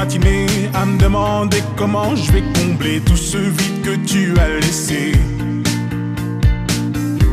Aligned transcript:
À 0.00 0.86
me 0.86 0.98
demander 0.98 1.62
comment 1.76 2.16
je 2.16 2.32
vais 2.32 2.42
combler 2.54 3.00
tout 3.00 3.18
ce 3.18 3.36
vide 3.36 3.82
que 3.82 3.96
tu 4.06 4.32
as 4.38 4.48
laissé. 4.48 5.12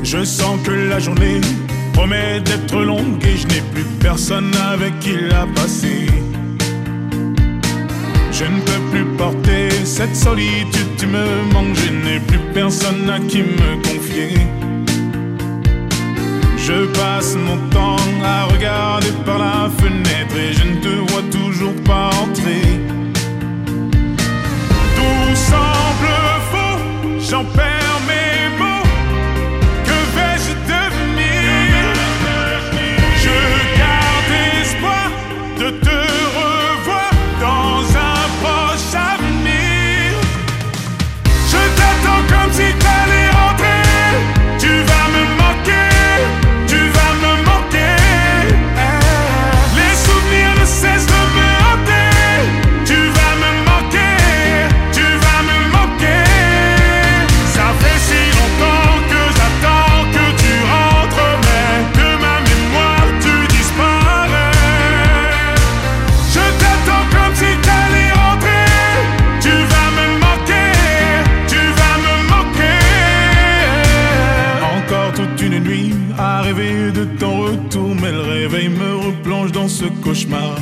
Je 0.04 0.26
sens 0.26 0.60
que 0.66 0.72
la 0.72 1.00
journée 1.00 1.40
promet 1.94 2.42
d'être 2.42 2.76
longue 2.76 3.24
et 3.26 3.38
je 3.38 3.48
n'ai 3.48 3.62
plus 3.74 3.86
personne 4.02 4.52
avec 4.70 5.00
qui 5.00 5.14
la 5.14 5.48
passer. 5.56 6.08
Je 8.34 8.44
ne 8.44 8.60
peux 8.60 8.82
plus 8.92 9.06
porter 9.18 9.70
cette 9.86 10.18
solitude, 10.18 10.90
tu 10.98 11.06
me 11.08 11.54
manques, 11.54 11.74
je 11.74 11.94
n'ai 11.94 12.20
plus 12.20 12.40
personne 12.54 13.10
à 13.10 13.18
qui 13.20 13.44
me 13.44 13.82
confier. 13.82 14.34
Je 16.68 16.86
passe 16.88 17.36
mon 17.36 17.58
temps 17.70 17.96
à 18.26 18.44
regarder 18.44 19.14
par 19.26 19.40
la 19.40 19.70
fenêtre 19.80 20.36
et 20.36 20.52
je 20.52 20.64
ne 20.66 20.76
te 20.82 20.90
vois 21.10 21.24
toujours 21.32 21.74
pas 21.86 22.10
entrer. 22.22 22.82
Tout 24.98 25.36
semble 25.50 26.12
faux, 26.52 26.80
j'en 27.30 27.46
perds 27.46 28.02
mes 28.10 28.50
mots. 28.60 28.88
Que 29.86 29.98
vais-je 30.16 30.52
devenir? 30.74 31.86
Je 33.24 33.38
garde 33.80 34.34
espoir 34.62 35.08
de 35.62 35.70
te 35.86 36.00
revoir 36.38 37.12
dans 37.40 37.80
un 38.12 38.24
proche 38.42 38.94
avenir. 39.14 40.10
Je 41.50 41.62
t'attends 41.78 42.24
comme 42.28 42.52
si 42.52 42.68
t'allais 42.84 43.17
cauchemar. 79.86 80.56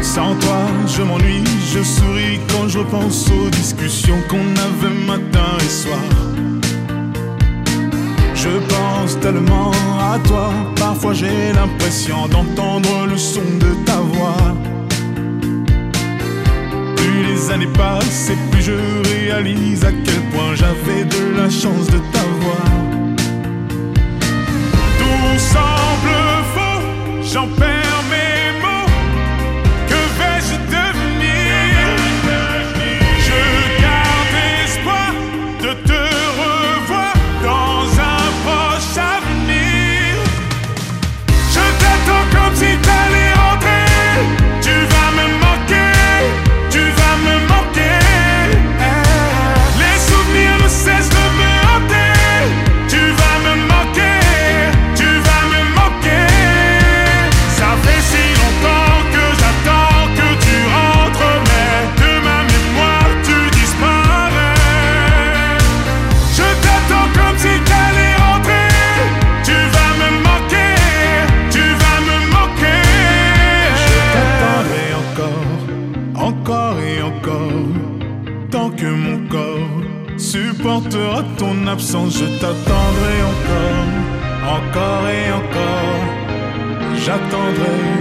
Sans 0.00 0.34
toi, 0.36 0.62
je 0.86 1.02
m'ennuie, 1.02 1.44
je 1.72 1.82
souris 1.82 2.38
quand 2.50 2.68
je 2.68 2.78
repense 2.78 3.28
aux 3.30 3.50
discussions 3.50 4.18
qu'on 4.28 4.48
avait 4.66 4.94
matin 5.06 5.50
et 5.60 5.68
soir. 5.68 5.98
Je 8.34 8.50
pense 8.68 9.18
tellement 9.20 9.72
à 10.00 10.18
toi, 10.20 10.52
parfois 10.76 11.14
j'ai 11.14 11.52
l'impression 11.52 12.28
d'entendre 12.28 13.06
le 13.06 13.16
son 13.16 13.48
de 13.58 13.72
ta 13.84 13.96
voix. 13.96 14.54
Plus 16.96 17.22
les 17.26 17.50
années 17.50 17.72
passent 17.74 18.30
et 18.30 18.38
plus 18.50 18.62
je 18.62 18.76
réalise 19.14 19.84
à 19.84 19.92
quel 20.04 20.20
point 20.32 20.54
j'avais 20.54 21.04
de 21.04 21.36
la 21.36 21.50
chance 21.50 21.86
de 21.86 21.98
t'avoir. 22.12 22.66
Tout 24.98 25.38
semble 25.38 26.23
j'en 27.34 27.48
perds 27.48 28.04
mes 28.10 28.23
absence, 81.74 82.18
je 82.20 82.26
t'attendrai 82.40 83.16
encore, 83.32 84.56
encore 84.56 85.08
et 85.08 85.32
encore. 85.40 86.04
J'attendrai 87.04 87.93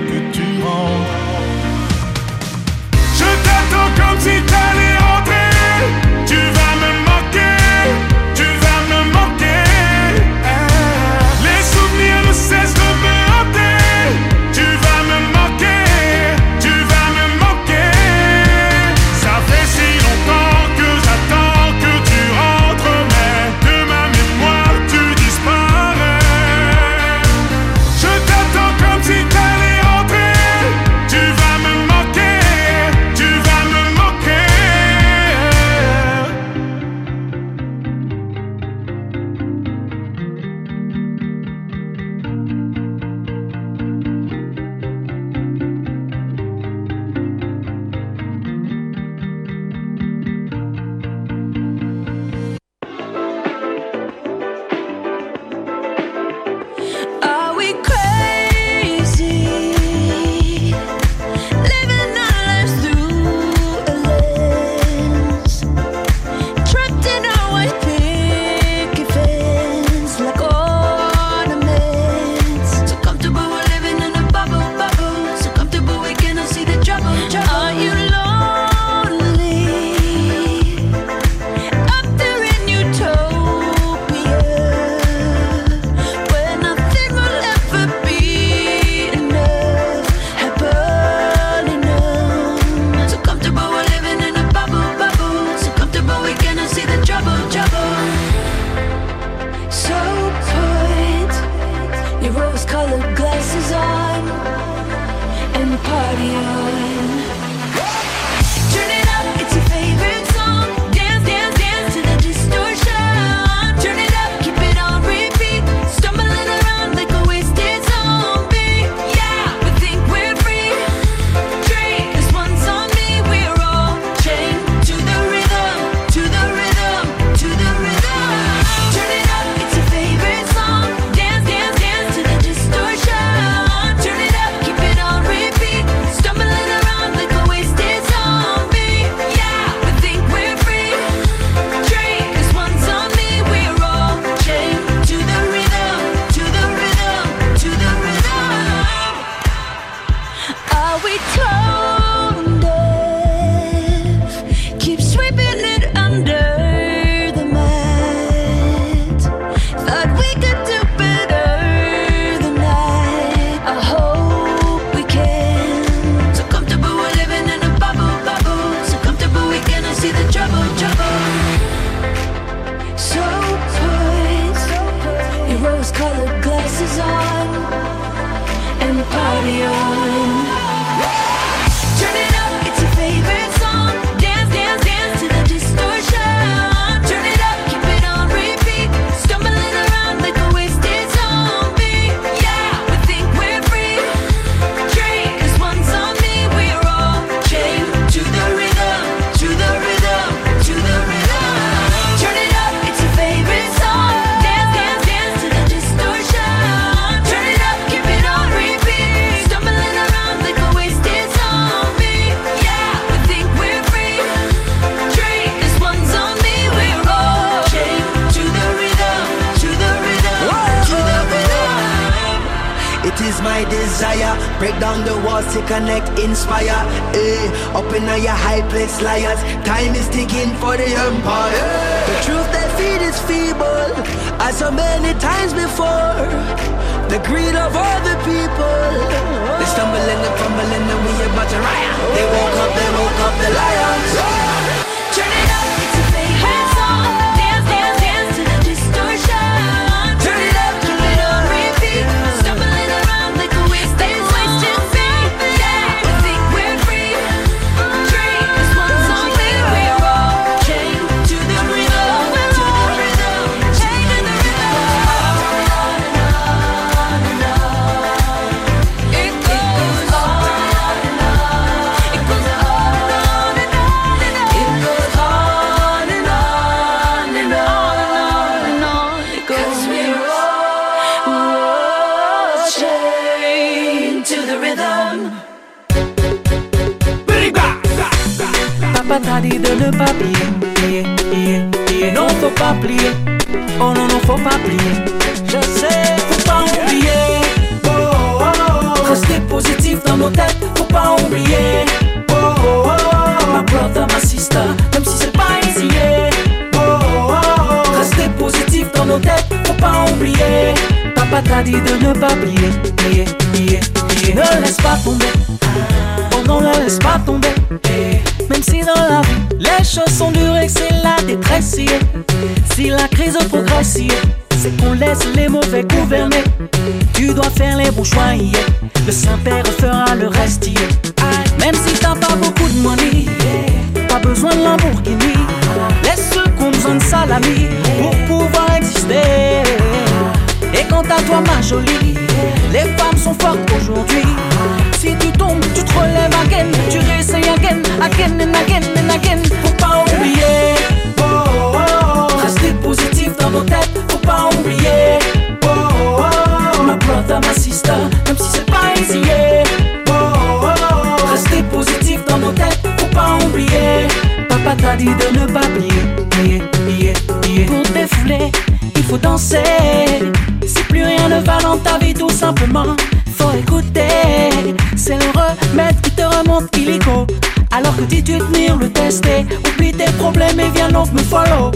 me 381.12 381.22
follow. 381.22 381.72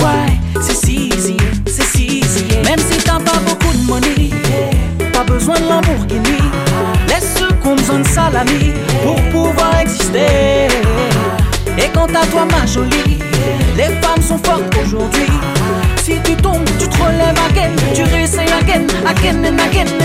Why? 0.00 0.40
C'est 0.60 0.86
si 0.86 1.08
easy, 1.08 1.36
c'est 1.66 1.86
si 1.96 2.20
easy. 2.20 2.44
Même 2.64 2.78
si 2.78 2.98
t'as 2.98 3.20
pas 3.20 3.38
beaucoup 3.46 3.72
de 3.72 3.86
money, 3.86 4.30
t'as 5.12 5.24
besoin 5.24 5.56
de 5.56 5.68
l'amour 5.68 6.06
qui 6.08 6.14
nuit. 6.14 6.50
Laisse 7.08 7.34
ceux 7.38 7.52
qu'on 7.62 7.76
besoin 7.76 8.00
de 8.00 8.06
salami 8.06 8.72
pour 9.02 9.16
pouvoir 9.30 9.80
exister. 9.80 10.68
Et 11.78 11.88
quant 11.92 12.06
à 12.06 12.26
toi, 12.26 12.46
ma 12.50 12.66
jolie, 12.66 13.18
les 13.76 13.90
femmes 14.00 14.22
sont 14.22 14.38
fortes 14.38 14.74
aujourd'hui. 14.84 15.28
Si 16.02 16.18
tu 16.22 16.34
tombes, 16.36 16.64
tu 16.78 16.88
te 16.88 17.02
relèves 17.02 17.38
again, 17.50 17.72
tu 17.94 18.02
réessayes 18.02 18.52
again, 18.52 18.86
again 19.06 19.44
and 19.44 19.58
again. 19.58 20.03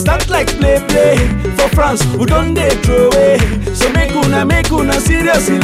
start 0.00 0.28
like 0.30 0.48
play 0.58 0.78
play. 0.88 1.16
For 1.56 1.68
france 1.76 2.04
we 2.16 2.26
don't 2.26 2.54
dey 2.54 2.70
throw 2.82 3.08
away? 3.10 3.38
So 3.74 3.90
make 3.92 4.14
una 4.14 4.44
make 4.44 4.70
una 4.72 4.94
seriously 5.00 5.58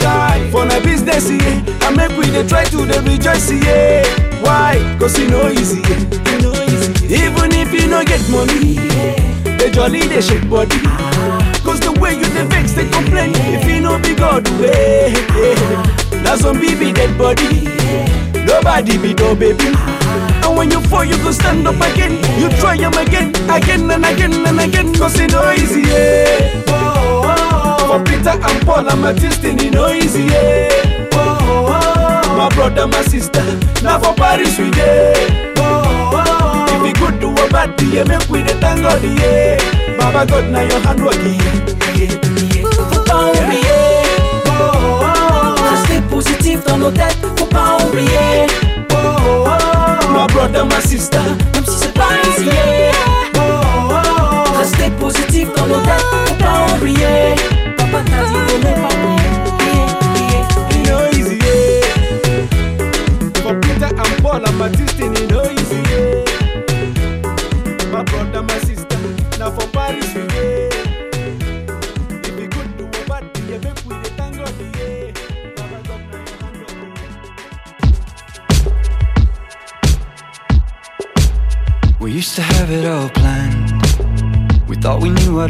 Try 0.00 0.48
for 0.52 0.64
na 0.66 0.78
business 0.80 1.30
yeah. 1.30 1.86
and 1.88 1.96
make 1.96 2.12
we 2.16 2.26
dey 2.30 2.46
try 2.46 2.64
to 2.64 2.86
dey 2.86 3.00
rejoice 3.00 3.50
yeah. 3.50 4.04
why? 4.42 4.76
Cause 4.98 5.18
e 5.18 5.26
no 5.28 5.48
easy 5.50 5.80
even 7.08 7.52
if 7.54 7.72
you 7.72 7.86
no 7.88 8.04
get 8.04 8.20
money 8.30 8.74
they 9.58 9.70
jolly 9.70 10.00
they 10.06 10.20
shake 10.20 10.48
body. 10.50 10.76
Ah. 10.84 11.60
Cause 11.64 11.80
the 11.80 11.92
way 12.00 12.14
you 12.14 12.24
dey 12.34 12.44
vex 12.46 12.72
they 12.74 12.88
complain. 12.90 13.30
If 13.34 13.66
e 13.68 13.80
no 13.80 13.98
be 13.98 14.14
god 14.14 14.46
way 14.60 15.12
na 16.22 16.36
some 16.36 16.60
be 16.60 16.74
dead 16.92 17.16
body. 17.16 17.64
Nobody 18.44 18.98
be 18.98 19.14
no 19.14 19.34
baby. 19.34 19.70
Ah 19.74 20.35
when 20.56 20.70
you 20.70 20.80
fall, 20.82 21.04
you 21.04 21.16
go 21.18 21.30
stand 21.30 21.66
up 21.66 21.76
again. 21.76 22.12
You 22.40 22.48
try 22.58 22.76
him 22.76 22.92
again, 22.94 23.28
again 23.50 23.90
and 23.90 24.04
again 24.04 24.32
and 24.46 24.60
again. 24.60 24.94
Cause 24.94 25.18
it 25.20 25.32
no 25.32 25.52
easy, 25.52 25.82
yeah. 25.82 26.64
Oh. 26.68 27.22
oh, 27.24 27.76
oh. 27.78 27.98
For 27.98 28.04
Peter 28.04 28.30
and 28.30 28.66
Paul, 28.66 28.88
I'm 28.88 29.04
a 29.04 29.12
destiny, 29.12 29.70
no 29.70 29.90
easy, 29.90 30.24
yeah. 30.24 31.08
Oh, 31.12 32.36
my 32.36 32.48
brother, 32.54 32.86
my 32.86 33.02
sister, 33.02 33.42
now 33.82 33.98
for 34.00 34.14
Paris 34.14 34.58
we 34.58 34.70
day. 34.70 35.12
If 36.68 36.82
it 36.94 36.98
good 36.98 37.20
to 37.20 37.28
a 37.30 37.48
bad, 37.50 37.80
yeah, 37.82 38.04
make 38.04 38.28
we 38.28 38.42
the 38.42 38.54
thank 38.60 38.82
God, 38.82 39.02
yeah. 39.02 39.56
Baba 39.98 40.26
God, 40.30 40.50
now 40.50 40.62
your 40.62 40.80
hand 40.80 41.04
working, 41.04 41.34
yeah. 41.34 42.20
Oh, 43.08 43.32
yeah. 43.34 43.52
yeah. 43.52 44.46
Oh, 44.46 45.02
oh, 45.02 45.56
oh. 45.58 45.84
Stay 45.86 46.00
positive, 46.08 46.64
don't 46.64 46.80
no 46.80 46.90
death, 46.90 47.18
for 47.38 47.46
power, 47.48 47.98
yeah. 48.00 48.65
more 50.48 50.52
than 50.52 50.68
my. 50.68 50.76
Même 50.76 51.64
si 51.64 51.78
c'est 51.78 51.94
pas 51.94 52.08
easy. 52.28 52.46
Yeah. 52.46 52.92
Oh, 53.36 53.40
oh, 53.40 53.92
oh. 53.92 54.58
Restez 54.58 54.90
positif 54.98 55.48
dans 55.56 55.66
nos 55.66 55.80
têtes, 55.80 56.04
faut 56.26 56.34
pas 56.34 56.74
oublier. 56.76 57.35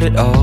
it 0.07 0.15
all. 0.15 0.36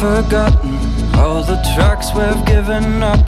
forgotten 0.00 0.78
all 1.16 1.42
the 1.42 1.60
tracks 1.74 2.14
we've 2.14 2.42
given 2.46 3.02
up. 3.02 3.20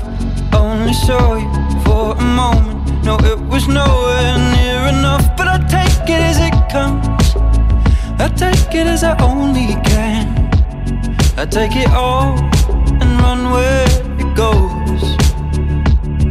Only 0.55 0.95
saw 0.95 1.35
you 1.37 1.53
for 1.85 2.17
a 2.17 2.25
moment. 2.25 3.05
No, 3.05 3.19
it 3.31 3.39
was 3.53 3.69
nowhere 3.69 4.39
near 4.57 4.81
enough, 4.89 5.37
but 5.37 5.49
I 5.49 5.59
take 5.69 6.09
it 6.09 6.23
as 6.31 6.39
it 6.41 6.57
comes. 6.73 7.27
I 8.19 8.29
take 8.45 8.75
it 8.75 8.87
as 8.87 9.05
I 9.05 9.13
only 9.23 9.75
can. 9.85 10.25
I 11.37 11.45
take 11.45 11.77
it 11.77 11.91
all 11.91 12.39
and 13.03 13.11
run 13.21 13.51
where 13.51 13.87
it 14.23 14.35
goes. 14.35 15.03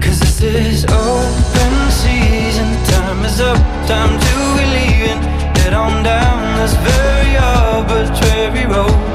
Cause 0.04 0.20
this 0.22 0.42
is 0.42 0.86
open 0.86 1.74
season. 2.02 2.70
Time 2.90 3.24
is 3.26 3.40
up, 3.42 3.62
time 3.86 4.14
to 4.26 4.34
be 4.58 4.66
leaving. 4.76 5.22
Head 5.62 5.74
on 5.74 6.02
down 6.02 6.58
this 6.58 6.74
very 6.90 7.38
arbitrary 7.38 8.66
road 8.66 9.11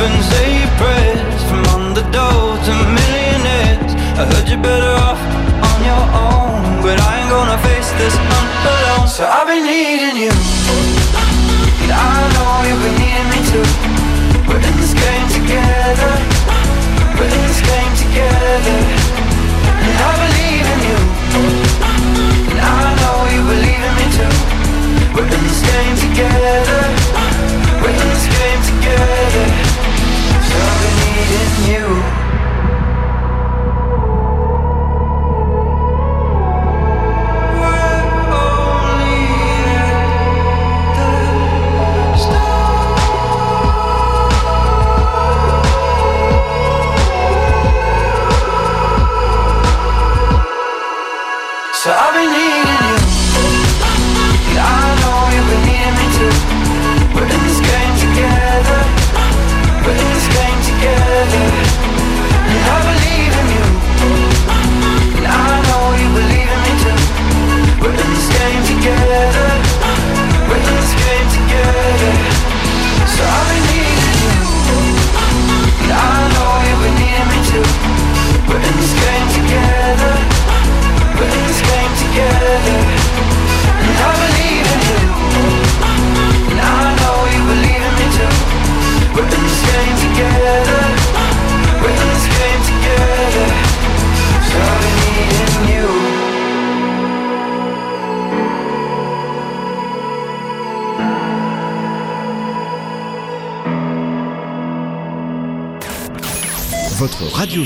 ribbons 0.00 0.24
say 0.32 0.60
your 0.60 0.72
prayers 0.80 1.40
From 1.48 1.62
underdog 1.76 2.64
to 2.64 2.72
millionaires 2.96 3.92
I 4.16 4.24
heard 4.30 4.48
you're 4.48 4.62
better 4.62 4.94
off 5.08 5.20
on 5.68 5.78
your 5.84 6.04
own 6.16 6.80
But 6.80 6.96
I 7.00 7.20
ain't 7.20 7.30
gonna 7.30 7.60
face 7.60 7.90
this 8.00 8.16
alone. 8.16 9.08
So 9.08 9.28
I've 9.28 9.46
been 9.46 9.64
needing 9.64 10.16
you 10.16 10.32
And 11.84 11.92
I 11.92 12.16
know 12.34 12.52
you've 12.68 12.82
been 12.84 12.96
needing 12.96 13.28
me 13.32 13.40
too. 13.52 13.68
We're 14.48 14.64
in 14.64 14.74
this 14.80 14.94
game 14.96 15.28
together 15.36 16.12
We're 17.16 17.32
in 17.36 17.42
this 17.50 17.60
game 17.60 17.92
together. 18.04 18.78
And 19.84 19.96
I 20.08 20.12
believe 20.24 20.66
in 20.74 20.80
you 20.88 20.98
And 22.50 22.60
I 22.60 22.82
know 23.00 23.16
you 23.34 23.40
believe 23.52 23.82
in 23.88 23.94
me 24.00 24.06
too. 24.16 24.34
We're 25.14 25.28
in 25.28 25.42
this 25.44 25.60
game 25.68 25.96
together 26.08 26.80
we're 27.80 27.88
in 27.88 28.08
this 28.10 28.26
game 28.28 28.60
together. 28.62 29.69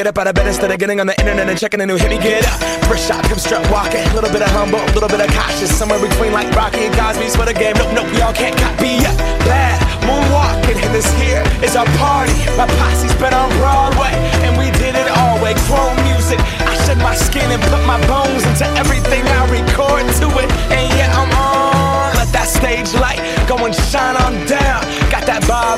get 0.00 0.06
up 0.06 0.16
out 0.16 0.28
of 0.28 0.34
bed 0.34 0.46
instead 0.46 0.70
of 0.72 0.78
getting 0.78 0.98
on 0.98 1.06
the 1.06 1.12
internet 1.20 1.46
and 1.46 1.58
checking 1.60 1.78
a 1.82 1.84
new 1.84 1.98
hit. 2.00 2.08
Me 2.08 2.16
get 2.16 2.40
up, 2.48 2.56
first 2.88 3.06
shot, 3.06 3.20
hip 3.28 3.36
strut 3.36 3.60
walking. 3.70 4.00
A 4.00 4.14
little 4.16 4.32
bit 4.32 4.40
of 4.40 4.48
humble, 4.48 4.80
a 4.80 4.92
little 4.96 5.12
bit 5.12 5.20
of 5.20 5.28
cautious. 5.36 5.68
Somewhere 5.68 6.00
between 6.00 6.32
like 6.32 6.48
Rocky 6.56 6.88
and 6.88 6.94
Cosby's 6.96 7.36
for 7.36 7.44
the 7.44 7.52
game. 7.52 7.76
Nope, 7.76 7.92
nope, 7.92 8.08
y'all 8.16 8.32
can't 8.32 8.56
copy 8.56 8.96
up. 9.04 9.12
Bad 9.44 9.76
moonwalking, 10.08 10.80
and 10.80 10.94
this 10.96 11.04
here 11.20 11.44
is 11.60 11.76
our 11.76 11.84
party. 12.00 12.32
My 12.56 12.64
posse's 12.80 13.12
been 13.20 13.34
on 13.36 13.52
Broadway, 13.60 14.09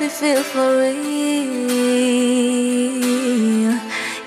makes 0.00 0.22
me 0.22 0.28
feel 0.28 0.42
for 0.42 0.78
real. 0.78 0.92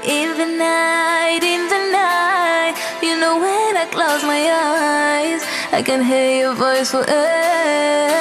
In 0.04 0.38
the 0.38 0.46
night, 0.58 1.44
in 1.44 1.68
the 1.68 1.92
night, 1.92 2.76
you 3.04 3.20
know 3.20 3.38
when 3.38 3.78
I 3.78 3.86
close 3.92 4.24
my 4.24 4.50
eyes, 4.50 5.44
I 5.72 5.84
can 5.84 6.04
hear 6.04 6.40
your 6.42 6.56
voice 6.56 6.92
forever. 6.92 8.19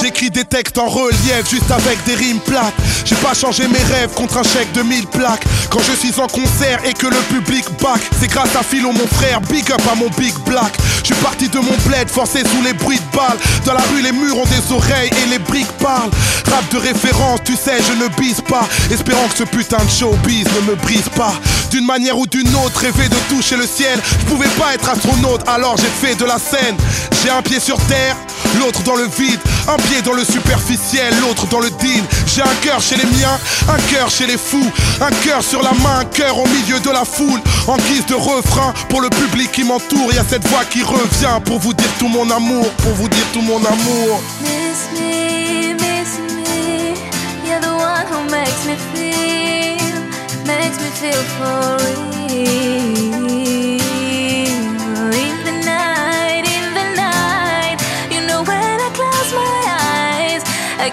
J'écris 0.00 0.30
des 0.30 0.44
textes 0.44 0.78
en 0.78 0.88
relief, 0.88 1.48
juste 1.48 1.70
avec 1.70 2.02
des 2.04 2.14
rimes 2.14 2.40
plates. 2.40 2.74
J'ai 3.04 3.14
pas 3.16 3.34
changé 3.34 3.66
mes 3.68 3.82
rêves 3.94 4.10
contre 4.14 4.38
un 4.38 4.42
chèque 4.42 4.72
de 4.72 4.82
1000 4.82 5.06
plaques. 5.06 5.44
Quand 5.70 5.80
je 5.80 5.92
suis 5.92 6.20
en 6.20 6.26
concert 6.26 6.80
et 6.84 6.92
que 6.92 7.06
le 7.06 7.16
public 7.28 7.64
back, 7.80 8.00
c'est 8.20 8.28
grâce 8.28 8.54
à 8.56 8.62
Philo, 8.62 8.92
mon 8.92 9.06
frère. 9.06 9.40
Big 9.42 9.70
up 9.72 9.80
à 9.90 9.94
mon 9.94 10.08
big 10.18 10.34
black. 10.46 10.74
Je 10.98 11.12
suis 11.12 11.22
parti 11.22 11.48
de 11.48 11.58
mon 11.58 11.76
bled, 11.86 12.08
forcé 12.08 12.40
sous 12.40 12.62
les 12.62 12.72
bruits 12.72 12.98
de 12.98 13.16
balles. 13.16 13.38
Dans 13.64 13.74
la 13.74 13.82
rue, 13.92 14.02
les 14.02 14.12
murs 14.12 14.38
ont 14.38 14.46
des 14.46 14.72
oreilles 14.72 15.10
et 15.22 15.30
les 15.30 15.38
briques 15.38 15.72
parlent. 15.78 16.10
Rap 16.50 16.68
de 16.72 16.78
référence, 16.78 17.40
tu 17.44 17.56
sais, 17.56 17.78
je 17.86 17.92
ne 17.92 18.08
bise 18.18 18.40
pas. 18.40 18.66
Espérant 18.90 19.26
que 19.28 19.38
ce 19.38 19.44
putain 19.44 19.84
de 19.84 19.90
showbiz 19.90 20.46
ne 20.54 20.70
me 20.70 20.74
brise 20.76 21.08
pas. 21.16 21.34
D'une 21.70 21.86
manière 21.86 22.18
ou 22.18 22.26
d'une 22.26 22.54
autre, 22.56 22.80
rêver 22.80 23.08
de 23.08 23.16
toucher 23.28 23.56
le 23.56 23.66
ciel. 23.66 24.00
Je 24.20 24.24
pouvais 24.26 24.48
pas 24.58 24.74
être 24.74 24.88
astronaute, 24.88 25.42
alors 25.46 25.76
j'ai 25.76 26.06
fait 26.06 26.14
de 26.14 26.24
la 26.24 26.38
scène. 26.38 26.76
J'ai 27.22 27.30
un 27.30 27.42
pied 27.42 27.60
sur 27.60 27.78
terre, 27.86 28.16
l'autre 28.58 28.82
dans 28.82 28.96
le 28.96 29.06
vide, 29.06 29.40
un 29.68 29.76
pied 29.76 30.02
dans 30.02 30.12
le 30.12 30.24
superficiel, 30.24 31.12
l'autre 31.20 31.46
dans 31.46 31.60
le 31.60 31.70
deal. 31.70 32.02
J'ai 32.26 32.42
un 32.42 32.54
cœur 32.62 32.80
chez 32.80 32.96
les 32.96 33.06
miens, 33.06 33.38
un 33.68 33.78
cœur 33.92 34.10
chez 34.10 34.26
les 34.26 34.38
fous, 34.38 34.70
un 35.00 35.10
cœur 35.24 35.42
sur 35.42 35.62
la 35.62 35.72
main, 35.72 36.00
un 36.00 36.04
cœur 36.04 36.38
au 36.38 36.46
milieu 36.46 36.80
de 36.80 36.90
la 36.90 37.04
foule, 37.04 37.40
en 37.66 37.76
guise 37.76 38.06
de 38.06 38.14
refrain 38.14 38.72
pour 38.88 39.00
le 39.00 39.10
public 39.10 39.50
qui 39.52 39.64
m'entoure. 39.64 40.12
Y 40.12 40.18
a 40.18 40.24
cette 40.28 40.46
voix 40.48 40.64
qui 40.64 40.82
revient 40.82 41.40
pour 41.44 41.58
vous 41.58 41.74
dire 41.74 41.90
tout 41.98 42.08
mon 42.08 42.30
amour, 42.30 42.68
pour 42.82 42.92
vous 42.92 43.08
dire 43.08 43.26
tout 43.32 43.42
mon 43.42 43.64
amour. 43.64 44.22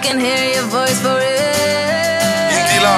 Can 0.02 0.18
hear 0.18 0.44
your 0.54 0.66
voice 0.66 0.98
forever. 1.00 1.20
Indila, 2.56 2.96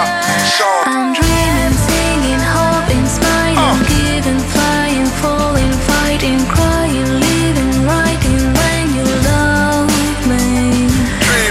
chante. 0.57 0.89
I'm 0.89 1.13
dreaming, 1.13 1.77
singing, 1.87 2.43
hoping, 2.57 3.07
smiling, 3.17 3.79
giving, 3.93 4.41
flying, 4.53 5.07
falling, 5.21 5.73
fighting, 5.89 6.41
crying, 6.55 7.11
living, 7.27 7.75
writing 7.89 8.43
when 8.59 8.85
you 8.97 9.05
love 9.31 9.91
me. 10.31 10.89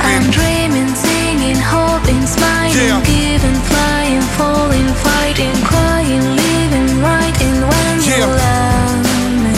I'm 0.10 0.26
dreaming, 0.38 0.90
singing, 1.06 1.60
hoping, 1.74 2.26
smiling, 2.26 2.74
Yeah. 2.74 3.02
giving, 3.06 3.60
flying, 3.70 4.22
falling, 4.38 4.90
fighting, 5.06 5.56
crying, 5.70 6.26
living, 6.44 6.90
writing 7.06 7.56
when 7.72 7.96
you 8.10 8.26
love 8.42 9.06
me. 9.44 9.56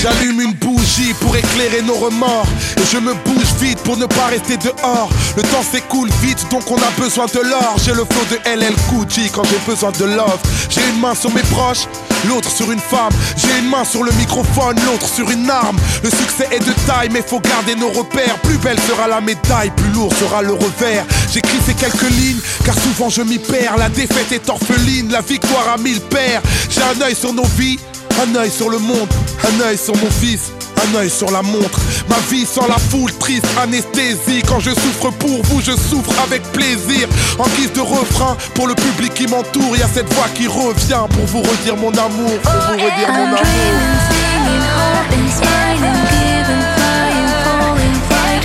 J'allume 0.00 0.40
une 0.40 0.54
bougie 0.54 1.14
pour 1.20 1.34
éclairer 1.36 1.82
nos 1.82 1.94
remords 1.96 2.46
Et 2.76 2.84
je 2.92 2.98
me 2.98 3.12
bouge 3.24 3.45
vite 3.60 3.78
pour 3.80 3.96
ne 3.96 4.06
pas 4.06 4.26
rester 4.26 4.56
dehors 4.56 5.08
Le 5.36 5.42
temps 5.42 5.62
s'écoule 5.62 6.10
vite 6.22 6.46
donc 6.50 6.70
on 6.70 6.76
a 6.76 6.90
besoin 6.98 7.26
de 7.26 7.40
l'or 7.40 7.76
J'ai 7.84 7.92
le 7.92 8.04
flow 8.04 8.24
de 8.30 8.58
LL 8.58 8.74
J 9.08 9.30
quand 9.32 9.44
j'ai 9.44 9.58
besoin 9.70 9.90
de 9.92 10.04
love 10.04 10.38
J'ai 10.68 10.80
une 10.88 11.00
main 11.00 11.14
sur 11.14 11.32
mes 11.32 11.42
proches 11.42 11.86
L'autre 12.28 12.50
sur 12.50 12.72
une 12.72 12.80
femme, 12.80 13.12
j'ai 13.36 13.58
une 13.58 13.68
main 13.68 13.84
sur 13.84 14.02
le 14.02 14.10
microphone, 14.12 14.76
l'autre 14.86 15.06
sur 15.08 15.30
une 15.30 15.48
arme. 15.48 15.76
Le 16.02 16.10
succès 16.10 16.48
est 16.50 16.58
de 16.58 16.72
taille, 16.86 17.08
mais 17.12 17.22
faut 17.22 17.40
garder 17.40 17.74
nos 17.76 17.90
repères. 17.90 18.38
Plus 18.42 18.58
belle 18.58 18.78
sera 18.80 19.06
la 19.06 19.20
médaille, 19.20 19.70
plus 19.76 19.90
lourd 19.90 20.12
sera 20.18 20.42
le 20.42 20.52
revers. 20.52 21.04
J'écris 21.32 21.58
ces 21.64 21.74
quelques 21.74 22.10
lignes, 22.10 22.40
car 22.64 22.74
souvent 22.74 23.10
je 23.10 23.22
m'y 23.22 23.38
perds. 23.38 23.76
La 23.76 23.88
défaite 23.88 24.32
est 24.32 24.48
orpheline, 24.48 25.10
la 25.12 25.20
victoire 25.20 25.68
a 25.74 25.78
mille 25.78 26.00
pères. 26.00 26.42
J'ai 26.70 26.82
un 26.82 27.00
œil 27.04 27.14
sur 27.14 27.32
nos 27.32 27.46
vies, 27.58 27.78
un 28.22 28.34
œil 28.34 28.50
sur 28.50 28.70
le 28.70 28.78
monde, 28.78 29.08
un 29.44 29.64
œil 29.66 29.78
sur 29.78 29.94
mon 29.96 30.10
fils, 30.10 30.52
un 30.86 30.98
œil 30.98 31.10
sur 31.10 31.30
la 31.30 31.42
montre. 31.42 31.80
Ma 32.08 32.16
vie 32.30 32.46
sans 32.46 32.66
la 32.66 32.78
foule, 32.78 33.12
triste 33.14 33.46
anesthésie. 33.60 34.42
Quand 34.46 34.60
je 34.60 34.70
souffre 34.70 35.10
pour 35.18 35.42
vous, 35.44 35.60
je 35.60 35.72
souffre 35.72 36.12
avec 36.24 36.42
plaisir. 36.52 37.08
En 37.38 37.48
guise 37.56 37.72
de 37.72 37.80
refrain, 37.80 38.36
pour 38.54 38.66
le 38.66 38.74
public 38.74 39.14
qui 39.14 39.26
m'entoure, 39.26 39.74
il 39.74 39.80
y 39.80 39.82
a 39.82 39.88
cette 39.88 40.12
voix 40.14 40.28
qui 40.34 40.46
revient 40.46 41.04
pour 41.14 41.26
vous 41.26 41.42
redire 41.42 41.76
mon 41.76 41.90
amour, 41.90 42.38
pour 42.42 42.52
vous 42.52 42.74
redire 42.74 43.12
mon 43.12 43.26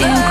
I'm 0.01 0.09
amour. 0.09 0.30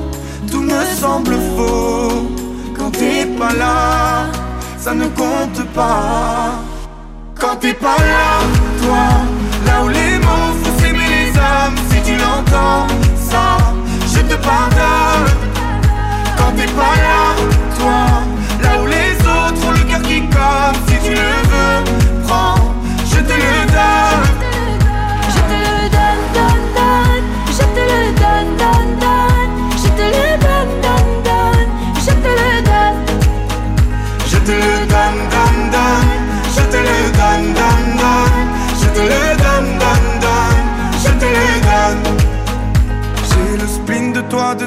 me 0.81 0.95
semble 0.95 1.35
faux. 1.55 2.29
Quand 2.77 2.91
t'es 2.91 3.25
pas 3.25 3.53
là, 3.53 4.25
ça 4.77 4.93
ne 4.93 5.07
compte 5.07 5.63
pas. 5.73 6.59
Quand 7.39 7.55
t'es 7.59 7.73
pas 7.73 7.97
là, 7.97 8.27
toi, 8.81 9.05
là 9.65 9.83
où 9.83 9.89
les 9.89 10.17
mots 10.25 10.53
font 10.61 10.79
s'aimer 10.79 11.09
les 11.15 11.37
âmes, 11.37 11.77
si 11.89 12.01
tu 12.07 12.15
l'entends, 12.17 12.87
ça, 13.29 13.45
je 14.13 14.21
te 14.21 14.35
pardonne. 14.35 15.27
Quand 16.37 16.51
t'es 16.55 16.71
pas 16.79 16.95
là, 17.07 17.21
toi, 17.77 18.01
là 18.63 18.81
où 18.81 18.85
les 18.85 19.13
autres 19.35 19.67
ont 19.67 19.71
le 19.71 19.83
cœur 19.89 20.01
qui 20.01 20.21
colle, 20.35 20.77
si 20.87 20.95
tu 21.05 21.11
le 21.11 21.31
veux, 21.51 21.77
prends, 22.27 22.55
je 23.11 23.17
te 23.17 23.33
le 23.33 23.65
donne. 23.75 24.40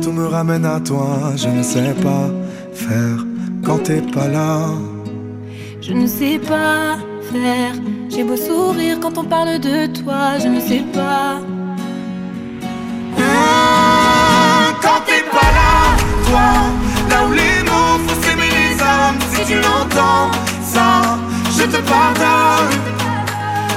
tout 0.00 0.12
me 0.12 0.26
ramène 0.26 0.64
à 0.64 0.78
toi. 0.78 1.32
Je 1.36 1.48
ne 1.48 1.62
sais 1.62 1.94
pas 2.00 2.30
faire 2.72 3.18
quand 3.64 3.78
t'es 3.78 4.00
pas 4.02 4.28
là. 4.28 4.68
Je 5.80 5.92
ne 5.92 6.06
sais 6.06 6.38
pas 6.38 6.96
faire. 7.32 7.72
J'ai 8.08 8.22
beau 8.22 8.36
sourire 8.36 8.98
quand 9.00 9.18
on 9.18 9.24
parle 9.24 9.58
de 9.58 9.86
toi. 9.86 10.38
Je 10.38 10.46
ne 10.48 10.60
sais 10.60 10.84
pas. 10.92 11.40
Hein, 13.18 14.74
quand 14.80 15.00
t'es 15.06 15.24
pas 15.36 15.50
là, 15.58 15.74
toi, 16.28 16.48
là 17.10 17.26
où 17.26 17.32
les 17.32 17.58
mots 17.68 17.98
font 18.06 18.22
s'aimer 18.22 18.50
les 18.60 18.74
hommes. 18.80 19.18
Si 19.32 19.44
tu 19.44 19.56
l'entends, 19.56 20.30
ça, 20.62 21.18
je 21.58 21.64
te 21.64 21.80
pardonne. 21.90 22.78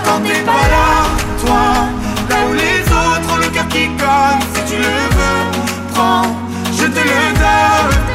Quand 0.06 0.20
t'es 0.24 0.42
pas 0.52 0.66
là, 0.76 0.90
toi, 1.44 1.66
là 2.30 2.38
où 2.50 2.54
les 2.54 2.82
autres 3.02 3.34
ont 3.34 3.40
le 3.44 3.50
cœur 3.50 3.68
qui 3.70 3.88
cogne. 4.02 4.44
Si 4.54 4.62
tu 4.72 4.78
le 4.78 5.16
veux 5.16 5.17
je 6.72 6.86
te 6.86 7.00
le 7.00 7.34
donne. 7.40 8.07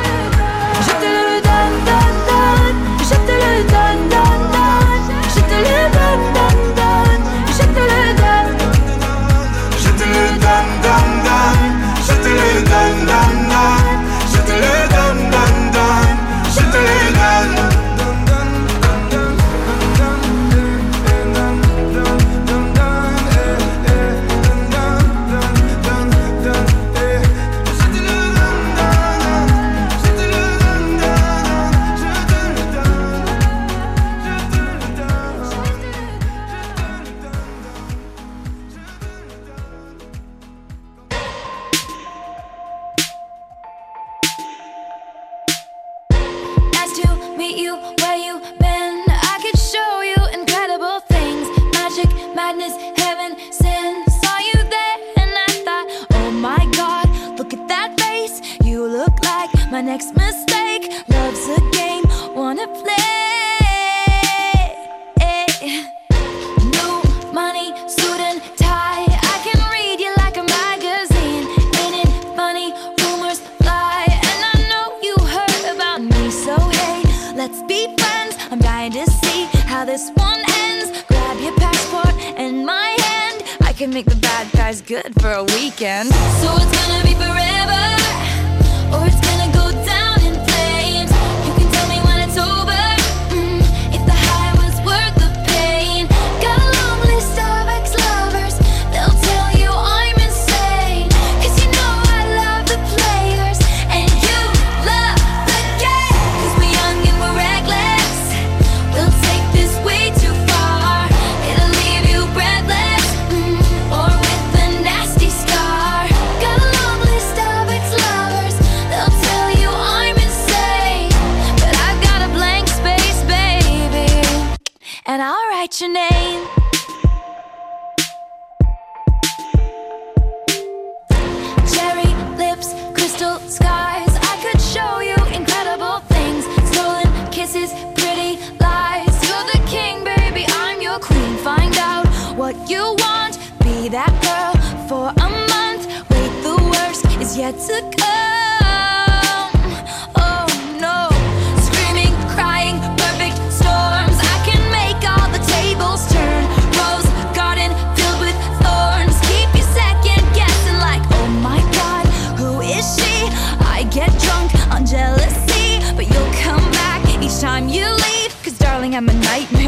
what 142.36 142.56
you 142.68 142.94
want. 142.98 143.38
Be 143.60 143.88
that 143.88 144.10
girl 144.22 144.54
for 144.88 145.12
a 145.22 145.28
month. 145.52 145.86
Wait, 146.10 146.42
the 146.42 146.56
worst 146.72 147.04
is 147.20 147.36
yet 147.36 147.54
to 147.68 147.96
come. 147.98 148.21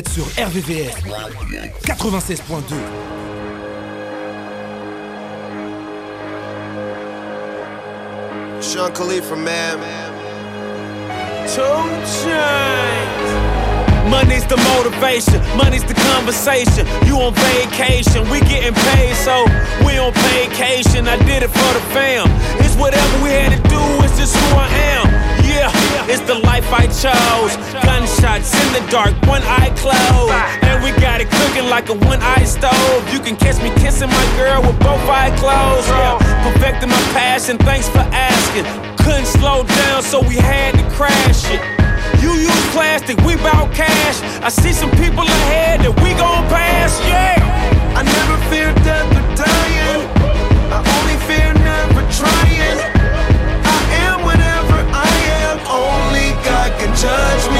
Êtes 0.00 0.08
sur 0.08 0.24
RVVS 0.24 0.94
96.2. 1.84 2.74
Sean 8.62 8.90
Khalifa, 8.92 9.36
man. 9.36 9.78
Two 11.46 11.60
chains. 12.24 13.50
Money's 14.08 14.46
the 14.46 14.56
motivation, 14.72 15.40
money's 15.56 15.84
the 15.84 15.94
conversation. 15.94 16.86
You 17.06 17.16
on 17.20 17.34
vacation, 17.34 18.28
we 18.30 18.40
getting 18.40 18.74
paid, 18.74 19.14
so 19.16 19.44
we 19.84 19.98
on 19.98 20.12
vacation. 20.32 21.06
I 21.08 21.16
did 21.28 21.42
it 21.42 21.50
for 21.50 21.72
the 21.74 21.84
fam. 21.92 22.26
It's 22.64 22.76
whatever 22.76 23.22
we 23.22 23.30
had 23.30 23.52
to 23.52 23.68
do, 23.68 23.82
it's 24.04 24.16
just 24.16 24.34
who 24.34 24.56
I 24.56 24.68
am. 24.96 25.06
Yeah, 25.44 26.08
it's 26.08 26.22
the 26.22 26.36
life 26.36 26.72
I 26.72 26.86
chose. 26.86 27.59
Gunshots 27.82 28.52
in 28.54 28.68
the 28.72 28.84
dark, 28.90 29.14
one 29.26 29.42
eye 29.42 29.72
closed. 29.76 30.32
And 30.64 30.82
we 30.82 30.90
got 31.00 31.20
it 31.20 31.30
cooking 31.30 31.68
like 31.68 31.88
a 31.88 31.94
one 31.94 32.20
eye 32.20 32.44
stove. 32.44 33.02
You 33.12 33.20
can 33.20 33.36
catch 33.36 33.62
me 33.62 33.70
kissing 33.80 34.10
my 34.10 34.26
girl 34.36 34.62
with 34.62 34.78
both 34.80 35.02
eyes 35.08 35.38
closed. 35.38 35.88
Yeah, 35.88 36.18
perfecting 36.44 36.90
my 36.90 37.02
passion, 37.12 37.58
thanks 37.58 37.88
for 37.88 38.04
asking. 38.12 38.64
Couldn't 38.96 39.26
slow 39.26 39.64
down, 39.64 40.02
so 40.02 40.20
we 40.20 40.36
had 40.36 40.74
to 40.74 40.84
crash 40.96 41.50
it. 41.50 41.60
You 42.22 42.34
use 42.34 42.66
plastic, 42.72 43.16
we 43.24 43.36
bout 43.36 43.72
cash. 43.74 44.20
I 44.42 44.48
see 44.50 44.72
some 44.72 44.90
people 44.92 45.24
ahead 45.24 45.80
that 45.80 45.94
we 46.04 46.12
gon' 46.20 46.44
pass, 46.52 47.00
yeah. 47.08 47.36
I 47.96 48.02
never 48.04 48.36
fear 48.50 48.72
death 48.84 49.08
or 49.08 49.24
dying. 49.36 50.02
I 50.70 50.78
only 51.00 51.16
fear 51.26 51.52
never 51.52 52.02
trying. 52.12 52.78
I 53.64 53.80
am 54.06 54.22
whatever 54.22 54.78
I 54.92 55.10
am. 55.42 55.56
Only 55.66 56.30
God 56.44 56.70
can 56.78 56.92
judge 56.94 57.44
me 57.56 57.59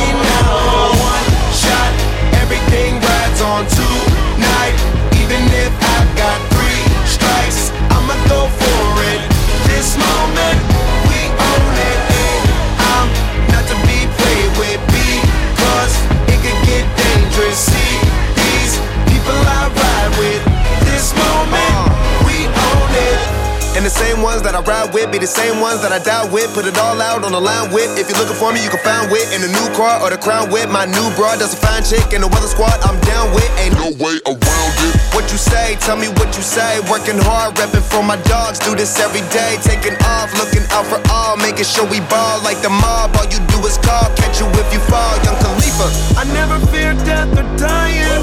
the 23.91 23.99
same 23.99 24.23
ones 24.23 24.43
that 24.47 24.55
I 24.55 24.63
ride 24.63 24.95
with 24.95 25.11
be 25.11 25.19
the 25.19 25.27
same 25.27 25.59
ones 25.59 25.83
that 25.83 25.91
I 25.91 25.99
die 25.99 26.23
with. 26.31 26.47
Put 26.55 26.63
it 26.63 26.79
all 26.79 26.95
out 27.03 27.27
on 27.27 27.35
the 27.35 27.43
line 27.43 27.75
with. 27.75 27.91
If 27.99 28.07
you're 28.07 28.19
looking 28.23 28.39
for 28.39 28.55
me, 28.55 28.63
you 28.63 28.71
can 28.71 28.79
find 28.87 29.11
wit 29.11 29.27
in 29.35 29.43
the 29.43 29.51
new 29.51 29.67
car 29.75 29.99
or 29.99 30.15
the 30.15 30.21
crown 30.21 30.47
with. 30.55 30.71
My 30.71 30.87
new 30.87 31.07
broad 31.19 31.43
does 31.43 31.51
a 31.55 31.59
fine 31.59 31.83
chick 31.83 32.15
in 32.15 32.23
the 32.23 32.31
weather 32.31 32.47
squad. 32.47 32.79
I'm 32.87 32.95
down 33.03 33.35
with. 33.35 33.51
Ain't 33.59 33.75
no 33.75 33.91
way 33.99 34.23
around 34.31 34.75
it. 34.87 34.95
What 35.11 35.27
you 35.35 35.39
say? 35.41 35.75
Tell 35.83 35.99
me 35.99 36.07
what 36.23 36.31
you 36.39 36.45
say. 36.47 36.79
Working 36.87 37.19
hard, 37.19 37.59
repping 37.59 37.83
for 37.83 38.07
my 38.07 38.15
dogs. 38.31 38.63
Do 38.63 38.79
this 38.79 38.95
every 39.03 39.27
day. 39.35 39.59
Taking 39.67 39.99
off, 40.07 40.31
looking 40.39 40.63
out 40.71 40.87
for 40.87 41.03
all. 41.11 41.35
Making 41.43 41.67
sure 41.67 41.87
we 41.91 41.99
ball 42.07 42.39
like 42.47 42.63
the 42.63 42.71
mob. 42.71 43.11
All 43.19 43.27
you 43.27 43.43
do 43.51 43.59
is 43.67 43.75
call. 43.83 44.07
Catch 44.15 44.39
you 44.39 44.47
if 44.55 44.71
you 44.71 44.81
fall. 44.87 45.19
Young 45.27 45.39
Khalifa. 45.43 45.91
I 46.15 46.23
never 46.31 46.63
fear 46.71 46.95
death 47.03 47.35
or 47.35 47.47
dying. 47.59 48.23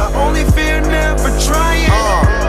I 0.00 0.08
only 0.24 0.48
fear 0.56 0.80
never 0.80 1.28
trying. 1.44 1.92
Uh. 1.92 2.46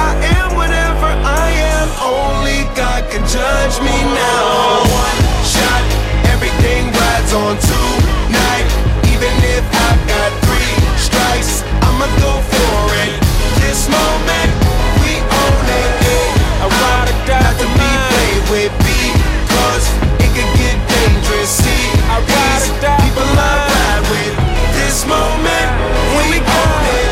I 0.00 0.16
am 0.40 0.56
whatever 0.56 0.89
I 1.24 1.50
am. 1.74 1.88
Only 2.00 2.64
God 2.78 3.02
can 3.10 3.22
judge 3.26 3.76
me 3.82 3.96
now. 4.14 4.84
One 4.86 5.20
shot, 5.42 5.84
everything 6.30 6.86
rides 6.94 7.32
on 7.34 7.58
tonight. 7.58 8.68
Even 9.10 9.32
if 9.56 9.64
I've 9.66 10.02
got 10.06 10.30
three 10.46 10.76
strikes, 10.96 11.62
I'ma 11.82 12.06
go 12.22 12.32
for 12.52 12.78
it. 13.04 13.14
This 13.60 13.88
moment, 13.90 14.50
we 15.02 15.18
own 15.18 15.66
it. 15.66 15.92
I 16.62 16.66
ride 16.68 17.08
or 17.10 17.18
die 17.26 17.42
Not 17.42 17.56
to 17.58 17.68
be 17.74 17.90
played 18.12 18.44
with 18.52 18.72
because 18.84 19.84
it 20.20 20.30
could 20.36 20.52
get 20.60 20.76
dangerous. 20.86 21.50
See, 21.50 21.84
I 22.06 22.20
ride 22.22 22.62
or 22.68 22.74
die 22.80 23.00
people 23.02 23.26
I 23.26 23.66
ride 23.66 24.04
with. 24.12 24.34
This 24.78 25.06
moment, 25.06 25.68
we 26.16 26.38
own 26.38 26.82
it. 26.98 27.10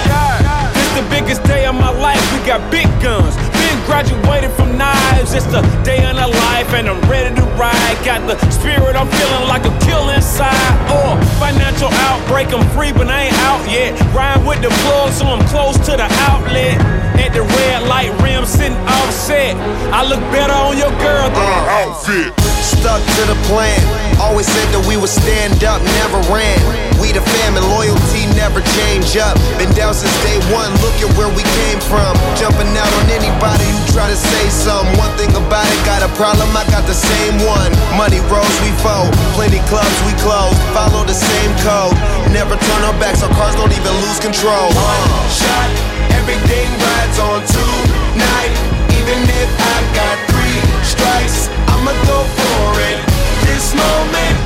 This 0.76 0.88
the 1.00 1.06
biggest 1.10 1.42
day 1.44 1.66
of 1.66 1.74
my 1.74 1.90
life. 1.90 2.22
We 2.32 2.38
got 2.46 2.60
big 2.70 2.88
guns. 3.02 3.47
Been 3.88 4.04
graduated 4.04 4.50
from 4.52 4.76
knives. 4.76 5.32
It's 5.32 5.46
the 5.46 5.62
day 5.82 6.04
in 6.04 6.16
the 6.16 6.28
life, 6.28 6.74
and 6.74 6.88
I'm 6.88 7.00
ready 7.08 7.34
to 7.34 7.42
ride. 7.56 7.96
Got 8.04 8.26
the 8.28 8.36
spirit, 8.50 8.96
I'm 8.96 9.08
feeling 9.08 9.48
like 9.48 9.64
a 9.64 9.72
kill 9.80 10.10
inside. 10.10 10.52
Or 10.92 11.16
financial 11.40 11.88
outbreak, 12.04 12.52
I'm 12.52 12.68
free, 12.76 12.92
but 12.92 13.08
I 13.08 13.32
ain't 13.32 13.38
out 13.48 13.64
yet. 13.64 13.96
Ride 14.12 14.44
with 14.46 14.60
the 14.60 14.68
plug, 14.84 15.12
so 15.12 15.26
I'm 15.26 15.44
close 15.48 15.76
to 15.88 15.96
the 15.96 16.08
outlet. 16.28 16.76
At 17.16 17.32
the 17.32 17.42
red 17.42 17.88
light 17.88 18.12
rim, 18.20 18.44
sitting 18.44 18.76
offset. 19.00 19.56
I 19.92 20.04
look 20.04 20.20
better 20.32 20.52
on 20.52 20.76
your 20.76 20.92
girl 21.00 21.28
than 21.32 21.40
Uh, 21.40 21.48
an 21.48 21.88
outfit. 21.88 22.32
Stuck 22.60 23.00
to 23.00 23.22
the 23.24 23.38
plan. 23.48 23.80
Always 24.20 24.46
said 24.46 24.68
that 24.74 24.84
we 24.86 24.96
would 24.96 25.08
stand 25.08 25.64
up, 25.64 25.80
never 26.04 26.20
ran. 26.28 26.60
We 27.08 27.16
the 27.16 27.24
family, 27.40 27.64
loyalty 27.72 28.28
never 28.36 28.60
change 28.76 29.16
up. 29.16 29.32
Been 29.56 29.72
down 29.72 29.96
since 29.96 30.12
day 30.20 30.36
one, 30.52 30.68
look 30.84 30.92
at 31.00 31.08
where 31.16 31.32
we 31.32 31.40
came 31.56 31.80
from. 31.80 32.12
Jumping 32.36 32.68
out 32.76 32.92
on 33.00 33.08
anybody 33.08 33.64
who 33.64 33.80
try 33.96 34.12
to 34.12 34.18
say 34.18 34.44
something. 34.52 34.92
One 35.00 35.08
thing 35.16 35.32
about 35.32 35.64
it, 35.64 35.80
got 35.88 36.04
a 36.04 36.12
problem, 36.20 36.52
I 36.52 36.68
got 36.68 36.84
the 36.84 36.92
same 36.92 37.40
one. 37.48 37.72
Money 37.96 38.20
rolls, 38.28 38.52
we 38.60 38.76
fold. 38.84 39.08
Plenty 39.32 39.64
clubs, 39.72 39.96
we 40.04 40.12
close. 40.20 40.52
Follow 40.76 41.00
the 41.08 41.16
same 41.16 41.52
code. 41.64 41.96
Never 42.28 42.60
turn 42.60 42.80
our 42.84 42.96
backs, 43.00 43.24
our 43.24 43.32
cars 43.32 43.56
don't 43.56 43.72
even 43.72 43.94
lose 44.04 44.20
control. 44.20 44.68
One 44.68 45.08
shot, 45.32 45.68
everything 46.12 46.68
rides 46.76 47.16
on 47.24 47.40
tonight. 47.48 48.52
Even 49.00 49.24
if 49.24 49.50
I 49.56 49.76
got 49.96 50.16
three 50.28 50.60
strikes, 50.84 51.48
I'ma 51.72 51.96
go 52.04 52.20
for 52.36 52.68
it. 52.84 53.00
This 53.48 53.72
moment, 53.72 54.37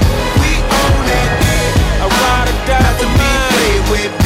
We. 3.92 4.21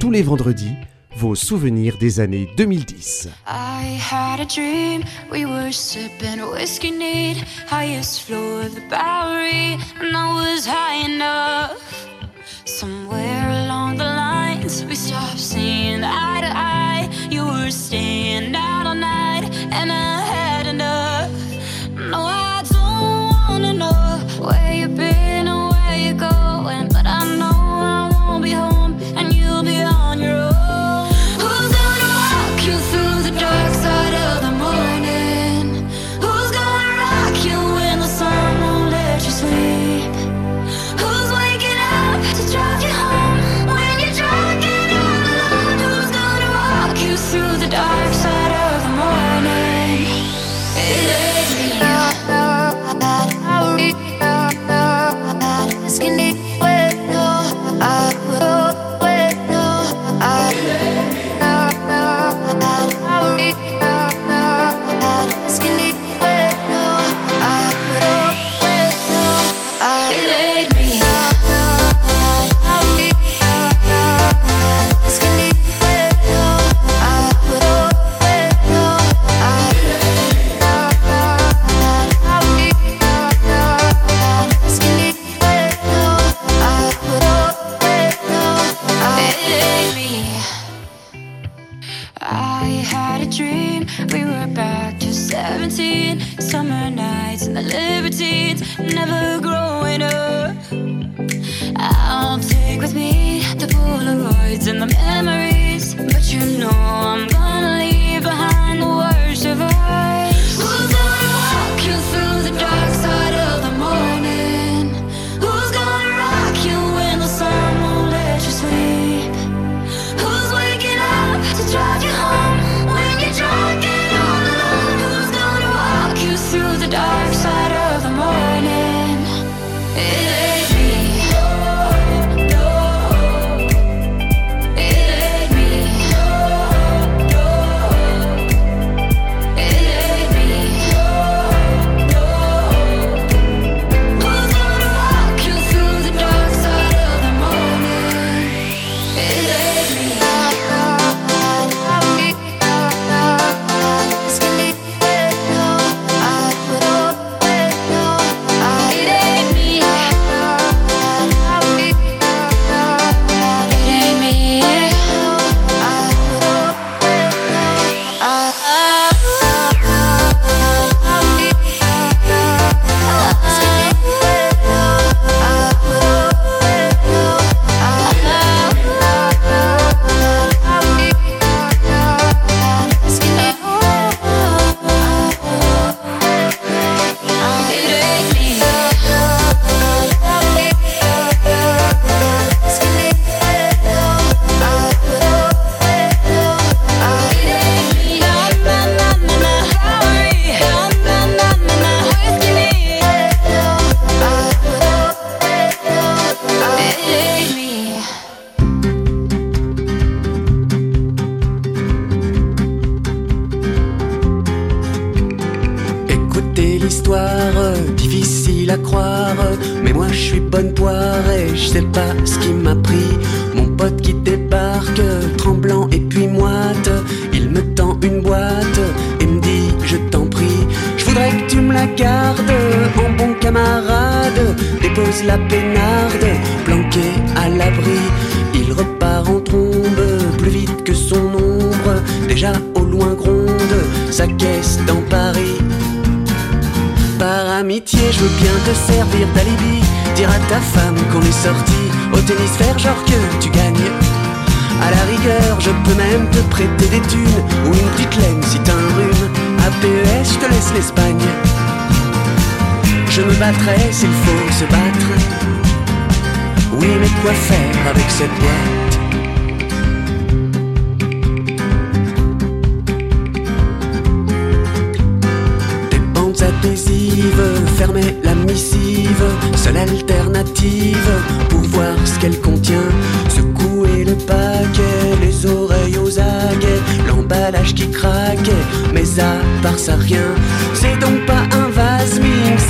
Tous 0.00 0.10
les 0.10 0.22
vendredis, 0.22 0.74
vos 1.16 1.34
souvenirs 1.34 1.98
des 1.98 2.18
années 2.18 2.48
2010. 2.56 3.28
I 3.46 3.98
had 4.00 4.40
a 4.40 4.46
dream, 4.46 5.02
we 5.30 5.44
were 5.44 5.70
sipping 5.70 6.40
whiskey 6.50 6.90
neat, 6.90 7.44
highest 7.68 8.22
floor 8.22 8.62
of 8.62 8.74
the 8.74 8.80
Bowery, 8.88 9.76
and 10.00 10.16
I 10.16 10.32
was 10.32 10.66
high 10.66 11.04
enough. 11.04 12.08
Somewhere 12.64 13.50
along 13.64 13.98
the 13.98 14.04
lines, 14.04 14.82
we 14.86 14.94
stopped 14.94 15.38
seeing 15.38 15.61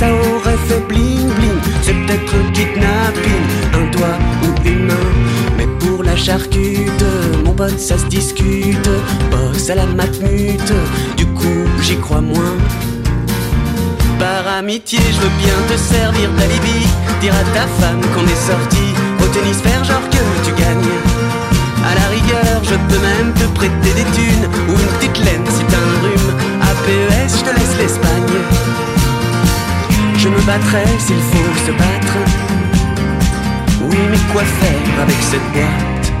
ça 0.03 0.13
aurait 0.13 0.61
fait 0.67 0.83
bling 0.87 1.27
bling. 1.37 1.59
C'est 1.81 1.93
peut-être 1.93 2.35
kidnapping, 2.53 3.43
un 3.73 3.85
doigt 3.95 4.19
ou 4.43 4.67
une 4.67 4.85
main. 4.87 5.07
Mais 5.57 5.67
pour 5.79 6.03
la 6.03 6.15
charcute, 6.15 7.05
mon 7.45 7.53
pote, 7.53 7.79
ça 7.79 7.97
se 7.97 8.05
discute. 8.05 8.89
Bosse 9.31 9.69
à 9.69 9.75
la 9.75 9.85
matmute, 9.85 10.73
du 11.17 11.25
coup 11.27 11.63
j'y 11.81 11.97
crois 11.97 12.21
moins. 12.21 12.57
Par 14.19 14.43
amitié, 14.59 14.99
je 15.15 15.19
veux 15.21 15.35
bien 15.43 15.57
te 15.69 15.77
servir 15.77 16.29
d'alibi. 16.37 16.79
Dire 17.21 17.35
à 17.35 17.45
ta 17.57 17.65
femme 17.79 18.01
qu'on 18.13 18.25
est 18.35 18.43
sorti 18.51 18.85
au 19.21 19.27
tennis, 19.33 19.61
faire 19.61 19.83
genre 19.83 20.07
que 20.09 20.23
tu 20.45 20.51
gagnes. 20.61 20.97
À 21.89 21.95
la 21.95 22.07
rigueur, 22.15 22.57
je 22.63 22.75
peux 22.87 23.01
même 23.09 23.33
te 23.33 23.45
prêter 23.57 23.93
des 23.99 24.07
thunes 24.15 24.47
ou 24.69 24.71
une 24.71 24.91
petite 24.97 25.19
laine 25.25 25.45
si 25.47 25.63
t'as 25.65 25.77
un 25.77 25.97
rhume. 26.03 26.31
À 26.61 26.71
PES, 26.85 27.37
je 27.39 27.43
te 27.43 27.55
laisse 27.57 27.77
l'Espagne. 27.77 28.92
Je 30.23 30.29
me 30.29 30.41
battrai 30.45 30.85
s'il 30.99 31.19
faut 31.19 31.53
se 31.65 31.71
battre. 31.71 32.17
Oui, 33.81 33.97
mais 34.09 34.17
quoi 34.31 34.43
faire 34.43 35.01
avec 35.01 35.17
cette 35.21 35.51
boîte? 35.51 36.11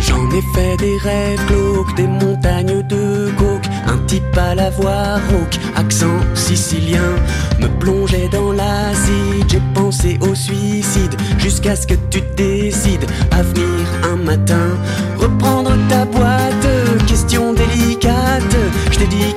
J'en 0.00 0.30
ai 0.30 0.42
fait 0.54 0.76
des 0.78 0.96
rêves 0.96 1.44
glauques, 1.46 1.94
des 1.94 2.06
montagnes 2.06 2.82
de 2.84 3.30
coke, 3.36 3.68
un 3.86 3.98
type 4.06 4.38
à 4.38 4.54
la 4.54 4.70
voix 4.70 5.18
rauque, 5.30 5.58
accent 5.76 6.20
sicilien, 6.34 7.16
me 7.60 7.68
plongeait 7.80 8.30
dans 8.32 8.50
l'acide, 8.52 9.44
j'ai 9.46 9.60
pensé 9.74 10.18
au 10.22 10.34
suicide, 10.34 11.14
jusqu'à 11.38 11.76
ce 11.76 11.86
que 11.86 11.96
tu 12.08 12.22
décides. 12.34 13.04
À 13.30 13.42
venir 13.42 13.86
un 14.10 14.16
matin, 14.16 14.70
reprendre 15.18 15.72
ta 15.90 16.06
boîte, 16.06 16.19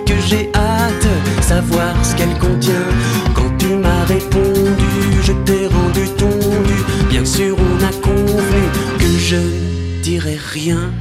que 0.06 0.14
j'ai 0.28 0.52
hâte, 0.56 1.08
savoir 1.42 1.94
ce 2.04 2.16
qu'elle 2.16 2.38
contient, 2.38 2.88
quand 3.34 3.58
tu 3.58 3.68
m'as 3.76 4.04
répondu, 4.06 5.22
je 5.22 5.34
t'ai 5.46 5.68
rendu 5.68 6.08
tondu, 6.18 6.78
bien 7.10 7.26
sûr 7.26 7.56
on 7.58 7.84
a 7.84 7.92
convenu 8.02 8.64
que 9.00 9.18
je 9.18 9.36
ne 9.36 10.02
dirai 10.02 10.38
rien. 10.54 10.92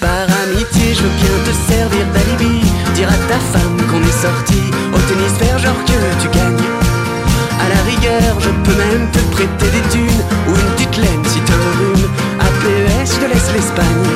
Par 0.00 0.26
amitié, 0.44 0.94
je 0.94 1.02
veux 1.02 1.16
bien 1.20 1.36
te 1.46 1.72
servir 1.72 2.06
d'alibi. 2.14 2.60
Dire 2.94 3.08
à 3.08 3.20
ta 3.28 3.38
femme 3.38 3.76
qu'on 3.88 4.02
est 4.02 4.20
sorti 4.26 4.60
au 4.92 4.98
tennis, 5.08 5.32
faire 5.38 5.58
genre 5.58 5.84
que 5.84 6.22
tu 6.22 6.28
gagnes. 6.36 6.68
À 7.60 7.68
la 7.68 7.82
rigueur, 7.90 8.40
je 8.40 8.50
peux 8.64 8.76
même 8.76 9.10
te 9.12 9.18
prêter 9.30 9.70
des 9.70 9.88
thunes 9.90 10.22
ou 10.48 10.50
une 10.50 10.74
petite 10.74 10.96
laine 10.98 11.21
te 13.22 13.28
laisse 13.28 13.52
l'Espagne. 13.52 14.06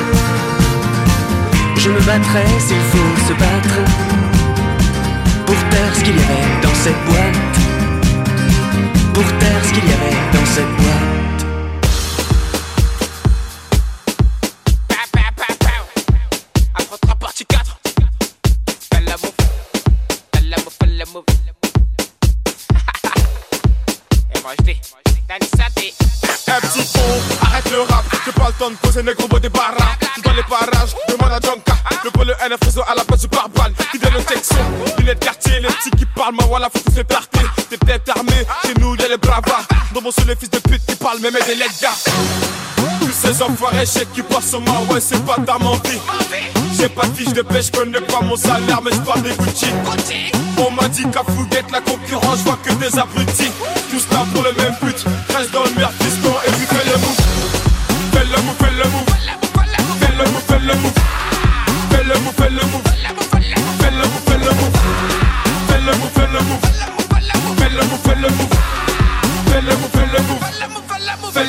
Je 1.77 1.89
me 1.89 1.99
battrai 2.01 2.45
s'il 2.59 2.83
faut 2.91 3.27
se 3.27 3.33
battre 3.33 3.77
pour 5.45 5.55
taire 5.69 5.95
ce 5.95 6.03
qu'il 6.03 6.15
y 6.15 6.19
avait 6.19 6.61
dans 6.61 6.75
cette 6.83 7.01
boîte. 7.05 7.57
Pour 9.13 9.27
taire 9.39 9.63
ce 9.63 9.73
qu'il 9.73 9.89
y 9.89 9.93
avait 9.93 10.17
dans 10.33 10.45
cette 10.45 10.73
boîte. 10.77 11.26
De 28.69 28.75
poser 28.75 29.03
négro 29.03 29.27
beau 29.27 29.39
des 29.39 29.49
baraques. 29.49 29.99
Tu 30.15 30.21
dans 30.21 30.33
les 30.33 30.43
parages, 30.43 30.95
demande 31.09 31.31
à. 31.31 31.39
Le 32.03 32.11
pôle 32.11 32.29
NF 32.29 32.59
réseau 32.63 32.83
à 32.87 32.95
la 32.95 33.03
place 33.03 33.21
du 33.21 33.27
pare-balles. 33.27 33.73
Qui 33.91 33.99
donne 33.99 34.13
le 34.13 34.23
texte, 34.23 34.53
lunettes 34.97 35.19
quartier, 35.19 35.59
les 35.59 35.67
petits 35.67 35.91
qui 35.91 36.05
parlent, 36.05 36.35
ma 36.35 36.45
voilà, 36.45 36.69
faut 36.73 36.79
tous 36.79 36.95
les 36.95 37.03
tarter. 37.03 37.41
Des 37.69 37.77
têtes 37.77 38.09
armées, 38.09 38.45
chez 38.65 38.73
nous 38.79 38.95
y'a 38.95 39.07
les 39.09 39.17
bravas. 39.17 39.65
Dans 39.93 40.01
mon 40.01 40.11
seul 40.11 40.27
les 40.27 40.35
fils 40.35 40.49
de 40.49 40.59
pute 40.59 40.85
qui 40.85 40.95
parlent, 40.95 41.19
même 41.19 41.33
des 41.33 41.57
gars. 41.81 41.91
Tous 43.01 43.11
ces 43.11 43.41
enfoirés, 43.41 43.85
je 43.85 44.03
qui 44.13 44.21
passent 44.21 44.49
sur 44.49 44.61
ma 44.61 44.71
ouais, 44.93 45.01
c'est 45.01 45.23
pas 45.25 45.35
ta 45.45 45.57
mentie. 45.57 45.99
J'ai 46.77 46.89
pas 46.89 47.07
de 47.07 47.15
fiche 47.15 47.33
de 47.33 47.41
pêche, 47.41 47.71
connais 47.71 48.01
pas 48.01 48.21
mon 48.21 48.35
salaire, 48.35 48.81
mais 48.83 48.91
j'parle 48.91 49.23
des 49.23 49.33
Gucci. 49.35 49.67
On 50.57 50.71
m'a 50.71 50.87
dit 50.87 51.03
qu'à 51.09 51.23
Fouguette, 51.23 51.71
la 51.71 51.81
concurrence, 51.81 52.39
vois 52.39 52.57
que 52.63 52.71
des 52.73 52.97
abrutis. 52.97 53.51
Tous 53.91 54.05
là 54.11 54.25
pour 54.33 54.43
le 54.43 54.53
même 54.53 54.75
but, 54.81 55.05
reste 55.35 55.51
dans 55.51 55.63
le 55.63 55.71
merde 55.71 55.93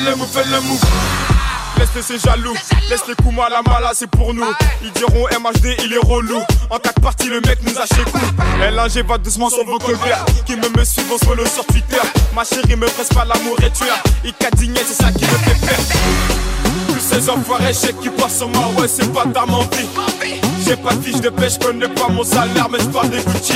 le 0.09 0.15
move, 0.15 0.27
fais 0.31 0.43
le. 0.43 1.18
Laisse 1.79 2.05
ces 2.05 2.19
jaloux, 2.19 2.53
laisse 2.89 3.07
les 3.07 3.15
coups 3.15 3.33
mal 3.33 3.53
à 3.53 3.61
mala, 3.61 3.91
c'est 3.93 4.09
pour 4.09 4.33
nous. 4.33 4.43
Ils 4.83 4.91
diront 4.91 5.25
MHD, 5.27 5.77
il 5.85 5.93
est 5.93 6.05
relou. 6.05 6.39
En 6.69 6.77
quatre 6.77 6.99
parties, 6.99 7.29
le 7.29 7.39
mec 7.39 7.59
nous 7.63 7.77
a 7.77 7.85
chez 7.85 8.03
coup. 8.11 8.19
LNG 8.61 9.07
va 9.07 9.17
doucement 9.17 9.49
sur 9.49 9.65
vos 9.65 9.79
colverts. 9.79 10.25
Qui 10.45 10.57
me 10.57 10.67
me 10.77 10.83
suivent, 10.83 11.09
on 11.09 11.17
se 11.17 11.23
follow 11.23 11.45
sur 11.45 11.65
Twitter. 11.67 12.01
Ma 12.35 12.43
chérie 12.43 12.75
me 12.75 12.85
presse 12.87 13.07
pas 13.07 13.23
l'amour 13.23 13.55
et 13.65 13.71
tu. 13.71 13.85
Il 14.25 14.33
cadigné, 14.33 14.81
c'est 14.85 15.01
ça 15.01 15.09
qui 15.11 15.23
me 15.23 15.29
fait 15.29 15.65
peur. 15.65 15.79
Tous 16.89 16.99
ces 16.99 17.29
enfoirés, 17.29 17.73
chèques 17.73 17.99
qui 18.01 18.09
passent 18.09 18.39
sur 18.39 18.49
moi, 18.49 18.71
ouais, 18.77 18.87
c'est 18.89 19.11
pas 19.13 19.25
ta 19.33 19.45
menti. 19.45 19.87
J'ai 20.65 20.75
pas 20.75 20.93
de 20.93 21.01
fiche 21.01 21.21
de 21.21 21.29
pêche, 21.29 21.57
connais 21.59 21.87
pas 21.87 22.09
mon 22.09 22.23
salaire, 22.23 22.67
mais 22.69 22.79
j'parle 22.79 23.09
des 23.09 23.23
Gucci. 23.23 23.53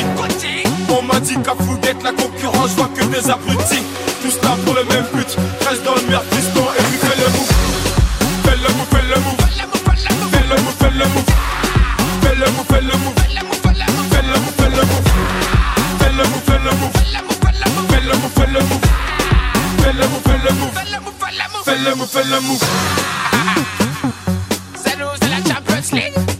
On 0.90 1.02
m'a 1.02 1.20
dit 1.20 1.36
qu'à 1.44 1.56
Fouguette, 1.56 2.02
la 2.04 2.14
concurrence, 2.14 2.70
je 2.70 2.76
vois 2.76 2.90
que 2.96 3.04
des 3.04 3.30
abrutis. 3.30 3.84
Tous 4.22 4.42
là 4.42 4.56
pour 4.66 4.76
le 4.76 4.84
même 4.86 5.06
but, 5.14 5.38
reste 5.68 5.84
dans 5.84 5.96
le 5.96 6.02
merde, 6.08 6.24
piston, 6.32 6.64
et 6.80 6.93
Fais 19.84 19.92
le 19.92 20.08
move, 20.08 20.22
fais 20.24 20.38
le 20.38 20.54
move. 20.56 20.72
Fais 21.66 21.78
le 21.78 21.96
move, 21.96 22.08
fais 22.08 22.24
le 22.24 22.40
move. 22.40 22.64
C'est 24.82 24.98
nous, 24.98 25.08
c'est 25.22 25.30
la 25.30 25.38
Champions 25.54 25.98
League. 25.98 26.33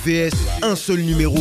RVVS, 0.00 0.32
un 0.62 0.76
seul 0.76 1.00
numéro. 1.00 1.36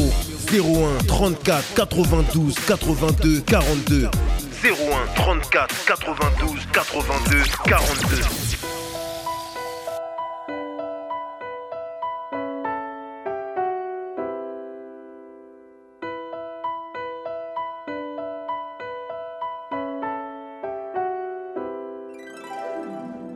01 0.52 1.06
34 1.08 1.74
92 1.76 2.56
82 2.68 3.42
42 3.42 4.10
01 4.64 4.70
34 5.16 5.86
92 5.86 6.68
82 6.74 7.44
42 7.66 8.18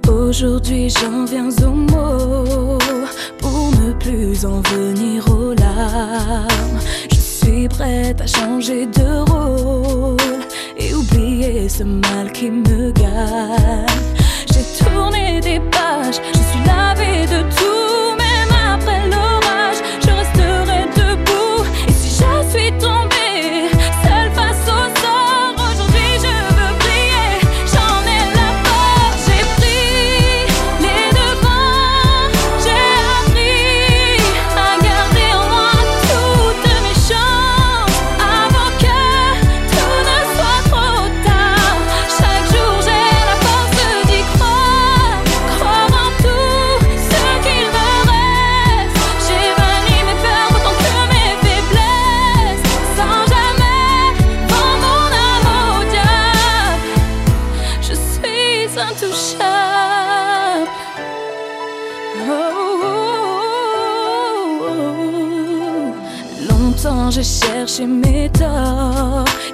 Aujourd'hui 0.10 0.90
j'en 0.90 1.26
viens 1.26 1.50
pour 1.50 1.74
ne 1.76 2.83
plus 4.04 4.46
en 4.46 4.60
venir 4.62 5.26
aux 5.30 5.54
larmes. 5.54 6.80
Je 7.10 7.16
suis 7.16 7.68
prête 7.70 8.20
à 8.20 8.28
changer 8.28 8.86
de 8.86 9.10
rôle 9.32 10.18
et 10.78 10.94
oublier 10.94 11.70
ce 11.70 11.84
mal 11.84 12.32
qui 12.34 12.52
me 12.52 12.92
gagne. 12.92 13.86
J'ai 14.52 14.84
tourné 14.84 15.40
des 15.40 15.60
pages, 15.72 16.20
je 16.34 16.42
suis 16.50 16.64
lavée 16.66 17.26
de 17.36 17.42
tout, 17.58 17.83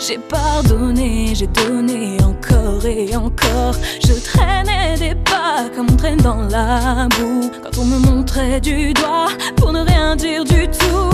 j'ai 0.10 0.18
pardonné, 0.18 1.36
j'ai 1.36 1.46
donné 1.46 2.18
encore 2.24 2.84
et 2.84 3.16
encore. 3.16 3.76
Je 4.04 4.14
traînais 4.14 4.98
des 4.98 5.14
pas 5.14 5.70
comme 5.76 5.86
on 5.92 5.96
traîne 5.96 6.18
dans 6.18 6.42
la 6.50 7.08
boue. 7.10 7.52
Quand 7.62 7.78
on 7.78 7.86
me 7.86 8.00
montrait 8.00 8.60
du 8.60 8.92
doigt 8.94 9.28
pour 9.58 9.72
ne 9.72 9.82
rien 9.82 10.16
dire 10.16 10.44
du 10.46 10.68
tout, 10.68 11.09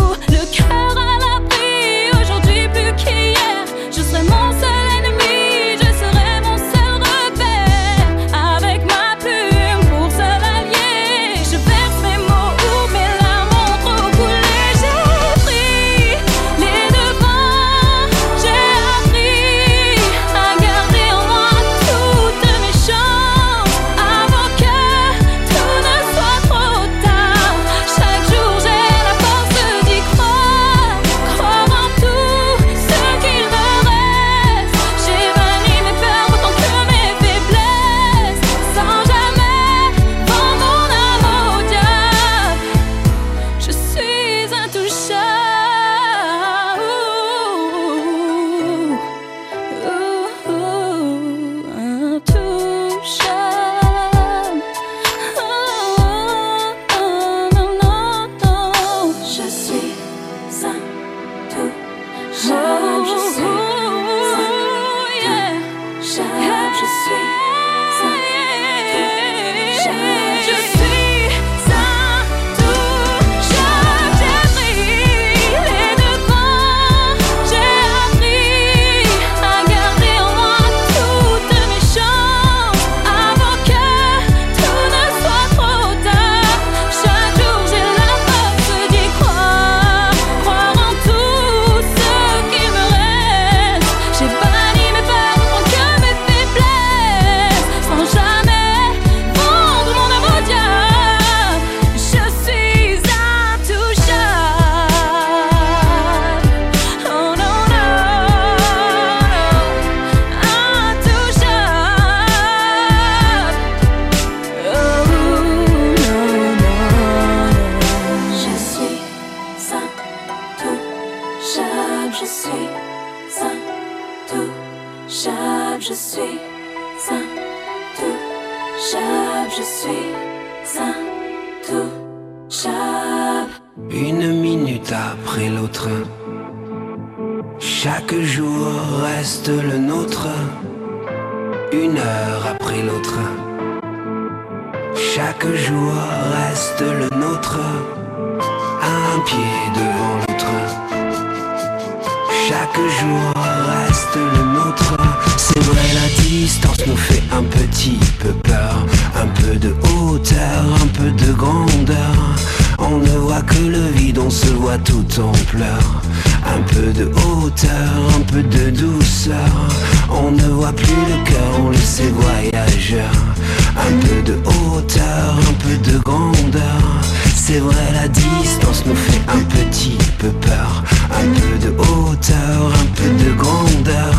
peu 180.25 180.31
peur. 180.47 180.83
Un 181.11 181.27
peu 181.39 181.57
de 181.65 181.71
hauteur, 181.77 182.57
un 182.81 182.87
peu 182.95 183.09
de 183.23 183.31
grandeur. 183.41 184.15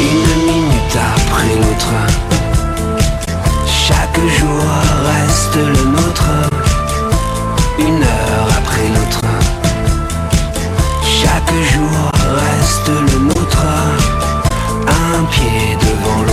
Une 0.00 0.30
minute 0.50 0.96
après 1.16 1.54
l'autre, 1.60 1.94
chaque 3.66 4.20
jour 4.38 4.64
reste 5.10 5.56
le 5.56 5.84
nôtre. 5.96 6.30
Une 7.78 8.02
heure 8.02 8.48
après 8.60 8.88
l'autre, 8.94 9.24
chaque 11.02 11.54
jour 11.72 11.98
reste 12.42 12.90
le 13.10 13.18
nôtre. 13.28 13.66
Un 14.86 15.24
pied 15.32 15.76
devant 15.80 16.23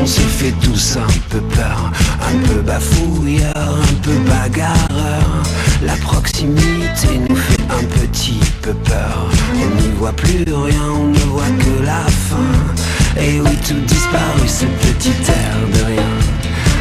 on 0.00 0.06
se 0.06 0.20
fait 0.20 0.54
tous 0.62 0.96
un 0.96 1.06
peu 1.30 1.40
peur, 1.54 1.92
un 2.20 2.48
peu 2.48 2.60
bafouilleur, 2.62 3.54
un 3.56 3.94
peu 4.02 4.14
bagarreur. 4.28 5.42
La 5.82 5.94
proximité 5.96 7.20
nous 7.28 7.36
fait 7.36 7.62
un 7.70 7.84
petit 7.84 8.40
peu 8.62 8.72
peur. 8.72 9.28
On 9.54 9.80
n'y 9.80 9.88
voit 9.98 10.12
plus 10.12 10.44
rien, 10.46 10.82
on 10.90 11.08
ne 11.08 11.18
voit 11.30 11.44
que 11.44 11.84
la 11.84 12.02
fin. 12.28 13.20
Et 13.20 13.40
oui, 13.40 13.56
tout 13.66 13.80
disparu, 13.86 14.46
ce 14.46 14.64
petit 14.64 15.14
air 15.28 15.54
de 15.72 15.84
rien. 15.84 16.12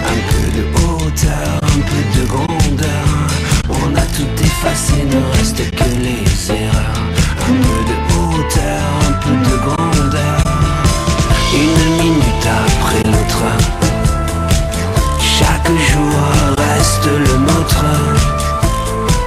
Un 0.08 0.20
peu 0.32 0.46
de 0.58 0.64
hauteur, 0.82 1.60
un 1.62 1.82
peu 1.90 2.20
de 2.20 2.26
grandeur. 2.28 3.08
On 3.70 3.96
a 3.96 4.06
tout 4.18 4.44
effacé, 4.44 5.04
ne 5.06 5.38
reste 5.38 5.70
que 5.72 5.90
les 6.02 6.56
erreurs. 6.56 7.04
Un 7.48 7.54
peu 7.54 7.80
de 7.90 7.96
hauteur, 8.14 9.05
Une 11.56 12.04
minute 12.04 12.48
après 12.66 13.02
l'autre. 13.10 13.44
Chaque 15.20 15.72
jour 15.90 16.20
reste 16.58 17.06
le 17.06 17.38
nôtre. 17.48 17.86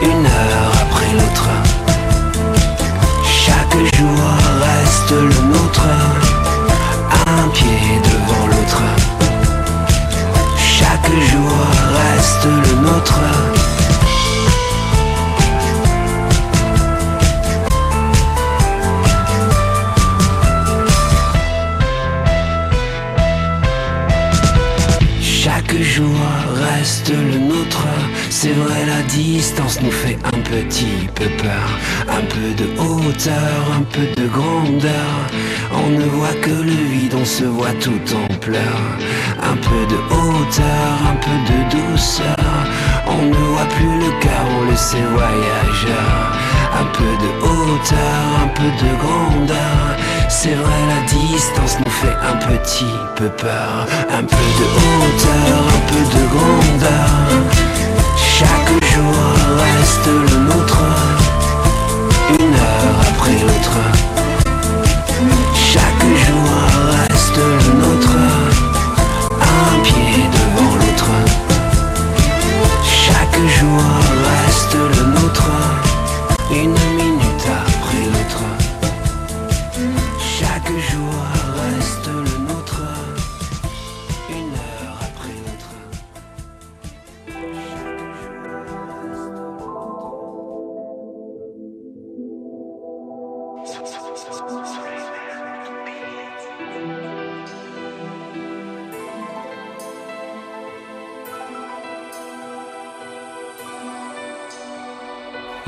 Une 0.03 0.27
heure 0.27 0.73
après 0.83 1.13
l'autre. 1.15 1.49
Chaque 3.25 3.79
jour 3.97 4.21
reste 4.61 5.11
le 5.11 5.41
nôtre. 5.53 5.89
Un 7.27 7.49
pied 7.49 8.01
devant 8.05 8.47
l'autre. 8.47 8.83
Chaque 10.59 11.11
jour 11.31 11.57
reste 11.97 12.45
le 12.45 12.75
nôtre. 12.87 13.21
C'est 28.41 28.53
vrai, 28.53 28.87
la 28.87 29.03
distance 29.03 29.81
nous 29.83 29.91
fait 29.91 30.17
un 30.23 30.39
petit 30.43 31.09
peu 31.17 31.25
peur. 31.43 31.69
Un 32.09 32.25
peu 32.33 32.55
de 32.55 32.71
hauteur, 32.81 33.61
un 33.77 33.83
peu 33.83 34.07
de 34.17 34.29
grandeur. 34.29 35.11
On 35.73 35.91
ne 35.91 36.05
voit 36.05 36.39
que 36.41 36.51
le 36.51 36.71
vide, 36.71 37.15
on 37.21 37.25
se 37.25 37.43
voit 37.43 37.75
tout 37.81 38.01
en 38.15 38.33
pleurs. 38.37 38.93
Un 39.43 39.57
peu 39.57 39.83
de 39.93 39.99
hauteur, 40.15 40.93
un 41.11 41.17
peu 41.17 41.37
de 41.51 41.91
douceur. 41.91 42.37
On 43.09 43.23
ne 43.27 43.35
voit 43.35 43.69
plus 43.75 43.99
le 44.07 44.21
cœur, 44.21 44.47
on 44.57 44.71
le 44.71 44.77
sait 44.77 45.09
voyageur. 45.15 46.39
Un 46.81 46.87
peu 46.97 47.11
de 47.25 47.31
hauteur, 47.43 48.23
un 48.45 48.49
peu 48.55 48.71
de 48.85 48.91
grandeur. 49.03 49.97
C'est 50.29 50.55
vrai, 50.55 50.81
la 50.95 51.03
distance 51.09 51.77
nous 51.85 51.91
fait 51.91 52.17
un 52.23 52.37
petit 52.47 52.95
peu 53.17 53.29
peur. 53.31 53.89
Un 54.13 54.23
peu 54.23 54.47
de 54.61 54.67
hauteur, 54.79 55.59
un 55.75 55.83
peu 55.91 56.03
de 56.17 56.23
grandeur. 56.29 57.78
Jour 58.99 59.15
reste 59.63 60.07
le 60.07 60.39
nôtre. 60.49 60.83
Une 62.31 62.55
heure 62.55 62.97
après 63.11 63.35
l'autre. 63.43 63.79
Chaque 65.55 66.05
jour 66.25 66.51
reste 66.99 67.37
le 67.37 67.73
nôtre. 67.81 68.17
Un 69.41 69.81
pied 69.85 70.25
devant 70.33 70.75
l'autre. 70.81 71.13
Chaque 72.83 73.41
jour 73.57 73.85
reste 74.27 74.75
le 74.75 75.03
nôtre. 75.15 75.49
Une 76.51 76.73
minute 76.73 77.08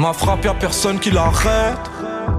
Ma 0.00 0.14
frappe, 0.14 0.46
y'a 0.46 0.54
personne 0.54 0.98
qui 0.98 1.10
l'arrête. 1.10 1.90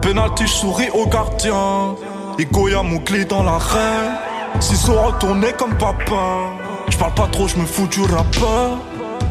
Penalty, 0.01 0.47
je 0.47 0.51
souris 0.51 0.89
au 0.95 1.05
gardien. 1.05 1.95
Et 2.39 2.45
Goya, 2.45 2.81
mon 2.81 2.97
clé 2.97 3.23
dans 3.23 3.43
l'arène. 3.43 4.17
Sont 4.59 4.99
retournés 4.99 5.53
comme 5.59 5.75
papa. 5.75 6.55
Je 6.89 6.97
parle 6.97 7.13
pas 7.13 7.27
trop, 7.27 7.47
je 7.47 7.57
me 7.57 7.65
fous 7.67 7.85
du 7.85 8.01
rappeur. 8.01 8.79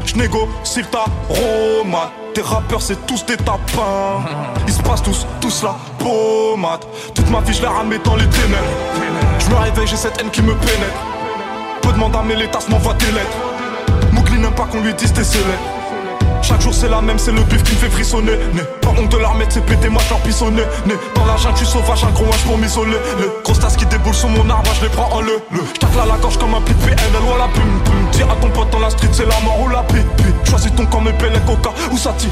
Je 0.04 0.14
négocie 0.14 0.84
ta 0.92 1.06
romade. 1.28 2.10
Tes 2.32 2.42
rappeurs, 2.42 2.80
c'est 2.80 3.04
tous 3.04 3.26
des 3.26 3.36
tapins. 3.36 4.22
Ils 4.68 4.74
se 4.74 4.82
passent 4.82 5.02
tous, 5.02 5.26
tous 5.40 5.64
la 5.64 5.74
pommade. 5.98 6.84
Toute 7.12 7.28
ma 7.30 7.40
vie, 7.40 7.52
je 7.52 7.66
ramé 7.66 7.98
dans 7.98 8.14
les 8.14 8.28
ténèbres. 8.28 8.76
Je 9.40 9.50
me 9.50 9.56
réveille, 9.56 9.88
j'ai 9.88 9.96
cette 9.96 10.20
haine 10.20 10.30
qui 10.30 10.42
me 10.42 10.54
pénètre. 10.54 11.02
Peu 11.82 11.92
demande 11.92 12.14
à 12.14 12.22
mes 12.22 12.46
tasses 12.46 12.68
m'envoie 12.68 12.94
des 12.94 13.10
lettres. 13.10 13.38
Mougli 14.12 14.38
n'aime 14.38 14.54
pas 14.54 14.66
qu'on 14.66 14.82
lui 14.82 14.94
dise 14.94 15.12
tes 15.12 15.24
célèbres. 15.24 15.79
Chaque 16.50 16.62
jour 16.62 16.74
c'est 16.74 16.88
la 16.88 17.00
même, 17.00 17.16
c'est 17.16 17.30
le 17.30 17.42
bif 17.44 17.62
qui 17.62 17.74
me 17.74 17.78
fait 17.78 17.90
frissonner. 17.90 18.32
Né. 18.54 18.62
Pas 18.82 18.88
honte 18.88 19.08
de 19.08 19.18
la 19.18 19.28
remettre, 19.28 19.52
c'est 19.52 19.64
pété, 19.64 19.88
moi 19.88 20.02
j'en 20.08 20.16
pissonné. 20.16 20.62
Né. 20.84 20.94
Dans 21.14 21.24
la 21.24 21.36
jungle, 21.36 21.56
tu 21.56 21.64
sauvage, 21.64 22.02
un 22.02 22.10
gros 22.10 22.24
hache 22.28 22.42
pour 22.42 22.58
m'isoler. 22.58 22.96
Le 23.20 23.40
gros 23.44 23.54
tas 23.54 23.68
qui 23.68 23.86
déboule 23.86 24.12
sur 24.12 24.28
mon 24.28 24.50
arbre, 24.50 24.68
je 24.74 24.82
les 24.82 24.88
prends 24.88 25.08
en 25.12 25.20
le. 25.20 25.40
le. 25.52 25.60
J'tacle 25.74 26.00
à 26.00 26.06
la 26.06 26.16
gorge 26.16 26.38
comme 26.38 26.52
un 26.52 26.60
pipi, 26.60 26.86
PNL 26.86 27.22
ou 27.22 27.38
la 27.38 27.46
pum 27.46 27.80
pum. 27.84 27.94
Dis 28.10 28.22
à 28.22 28.34
ton 28.40 28.50
pote 28.50 28.68
dans 28.70 28.80
la 28.80 28.90
street, 28.90 29.10
c'est 29.12 29.26
la 29.26 29.38
mort 29.44 29.60
ou 29.60 29.68
la 29.68 29.84
pipi. 29.84 30.24
Choisis 30.42 30.74
ton 30.74 30.86
camp, 30.86 31.02
mes 31.02 31.12
pelles, 31.12 31.40
coca 31.46 31.70
ou 31.92 31.96
ça 31.96 32.12
tire. 32.18 32.30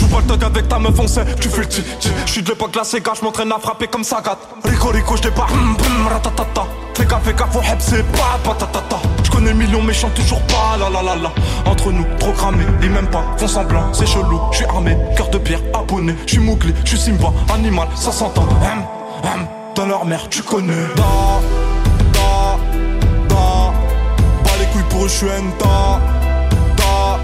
Joue 0.00 0.08
pas 0.08 0.18
le 0.18 0.26
thug 0.26 0.42
avec 0.42 0.68
ta 0.68 0.80
meuf, 0.80 0.98
on 0.98 1.06
sait, 1.06 1.24
tu 1.40 1.48
fais 1.48 1.60
le 1.60 1.68
ti. 1.68 1.84
J'suis 2.26 2.42
de 2.42 2.48
l'époque 2.48 2.74
la 2.74 2.82
Sega, 2.82 3.12
j'm'entraîne 3.20 3.52
à 3.52 3.60
frapper 3.60 3.86
comme 3.86 4.02
Sagat. 4.02 4.36
Rico 4.64 4.88
Rico, 4.88 5.16
j'débarque, 5.16 5.52
bum 5.52 5.76
bum, 5.76 6.08
ratatata. 6.08 6.66
Fais 6.94 7.06
gaffe, 7.06 7.22
fais 7.22 7.34
gaffe, 7.34 7.54
au 7.54 7.60
heb, 7.60 7.78
c'est 7.78 8.02
pas 8.02 8.36
patatata. 8.42 8.96
J'connais 9.40 9.52
le 9.52 9.58
million, 9.58 9.82
mais 9.82 9.94
chante 9.94 10.12
toujours 10.12 10.42
pas, 10.42 10.76
la 10.78 10.90
la 10.90 11.02
la 11.02 11.16
la. 11.16 11.32
Entre 11.64 11.90
nous, 11.90 12.04
trop 12.18 12.32
cramé, 12.32 12.62
ils 12.82 12.90
m'aiment 12.90 13.08
pas, 13.08 13.24
font 13.38 13.48
semblant, 13.48 13.90
c'est 13.94 14.04
chelou. 14.04 14.38
J'suis 14.52 14.66
armé, 14.66 14.98
cœur 15.16 15.30
de 15.30 15.38
pierre, 15.38 15.62
abonné. 15.72 16.14
J'suis 16.26 16.40
mougli, 16.40 16.74
j'suis 16.84 16.98
Simba, 16.98 17.32
animal, 17.50 17.88
ça 17.94 18.12
s'entend. 18.12 18.42
Hum, 18.42 18.84
hum, 19.24 19.46
dans 19.74 19.86
leur 19.86 20.04
mère, 20.04 20.28
tu 20.28 20.42
connais. 20.42 20.74
Da, 20.94 21.40
da, 22.12 22.58
da. 23.30 23.36
Bas 24.44 24.50
les 24.60 24.66
couilles 24.66 24.82
pour 24.90 25.06
eux, 25.06 25.08
j'suis 25.08 25.26
enta. 25.26 26.00
Da, 26.76 27.18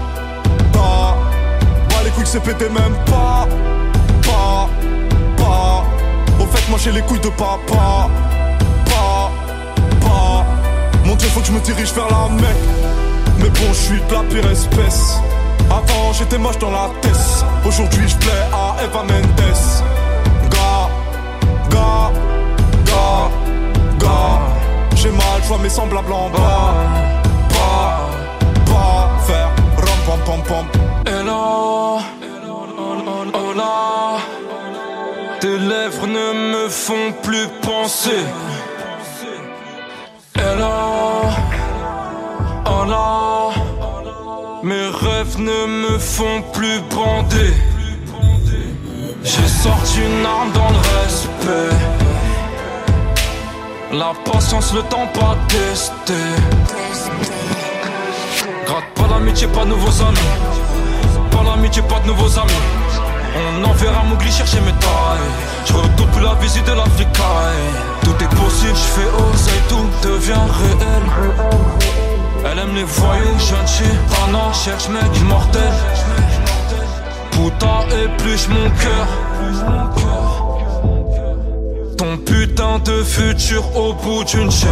da. 0.73 2.03
Les 2.03 2.09
couilles, 2.09 2.25
c'est 2.25 2.41
pété 2.41 2.67
même 2.67 2.95
pas. 3.05 3.47
Pas, 4.23 4.67
pas. 5.37 5.83
Au 6.39 6.47
fait, 6.47 6.67
moi 6.67 6.79
j'ai 6.83 6.91
les 6.93 7.01
couilles 7.01 7.19
de 7.19 7.29
papa. 7.29 8.09
Dieu, 11.17 11.29
faut 11.29 11.41
que 11.41 11.47
je 11.47 11.51
me 11.51 11.59
dirige 11.59 11.93
vers 11.93 12.07
la 12.07 12.29
mec. 12.29 12.57
Mais 13.39 13.49
bon, 13.49 13.67
je 13.69 13.73
suis 13.73 14.01
de 14.01 14.13
la 14.13 14.23
pire 14.23 14.51
espèce. 14.51 15.19
Avant, 15.69 16.13
j'étais 16.13 16.37
moche 16.37 16.57
dans 16.59 16.71
la 16.71 16.89
tête. 17.01 17.45
Aujourd'hui, 17.65 18.07
je 18.07 18.15
plais 18.17 18.43
à 18.53 18.83
Eva 18.83 19.03
Mendes. 19.03 19.57
Gars, 20.49 20.89
gars, 21.69 22.11
gars, 22.85 23.29
gars. 23.99 24.39
J'ai 24.95 25.11
mal, 25.11 25.41
je 25.43 25.47
vois 25.47 25.57
mes 25.59 25.69
semblables 25.69 26.11
en 26.11 26.29
bas. 26.29 26.73
Pas, 27.49 28.09
pas 28.65 29.09
faire 29.27 29.49
rom 29.77 29.99
pom 30.05 30.19
pom 30.25 30.43
pom. 30.43 30.65
Hello, 31.05 31.99
là, 33.55 34.17
tes 35.39 35.57
lèvres 35.57 36.07
ne 36.07 36.53
me 36.53 36.69
font 36.69 37.11
plus 37.23 37.47
penser. 37.61 38.23
Mes 44.63 44.89
rêves 44.89 45.39
ne 45.39 45.65
me 45.65 45.97
font 45.97 46.41
plus 46.51 46.81
bander. 46.93 47.53
J'ai 49.23 49.47
sorti 49.47 49.99
une 49.99 50.25
arme 50.25 50.51
dans 50.51 50.69
le 50.69 50.81
respect. 50.97 51.75
La 53.93 54.13
patience, 54.29 54.73
le 54.73 54.81
temps 54.81 55.07
pas 55.13 55.37
testé. 55.47 56.13
Gratte 58.65 58.89
pas 58.95 59.07
l'amitié, 59.07 59.47
pas 59.47 59.63
de 59.63 59.69
nouveaux 59.69 60.01
amis. 60.01 60.31
Pas 61.31 61.43
l'amitié, 61.43 61.81
pas 61.83 61.99
de 62.01 62.07
nouveaux 62.07 62.39
amis. 62.39 62.86
On 63.37 63.63
enverra 63.63 64.03
Mougli 64.03 64.31
chercher 64.31 64.59
mes 64.61 64.71
tailles. 64.73 65.29
Je 65.65 65.73
redoute 65.73 66.11
plus 66.11 66.23
la 66.23 66.33
visite 66.35 66.65
de 66.65 66.73
l'Africaille. 66.73 67.67
Tout 68.03 68.15
est 68.19 68.35
possible, 68.35 68.75
je 68.75 68.89
fais 68.95 69.09
oser, 69.25 69.61
tout 69.69 70.07
devient 70.07 70.47
réel. 70.59 71.03
Elle 72.45 72.59
aime 72.59 72.75
les 72.75 72.83
voyous, 72.83 73.39
gentil. 73.39 73.91
Rana 74.09 74.53
cherche 74.53 74.89
mec 74.89 75.03
immortel. 75.17 75.73
Putain, 77.31 77.81
épluche 78.03 78.47
mon 78.47 78.69
cœur. 78.81 79.07
Ton 81.97 82.17
putain 82.17 82.79
de 82.79 83.03
futur 83.03 83.63
au 83.75 83.93
bout 83.93 84.23
d'une 84.23 84.51
chaîne. 84.51 84.69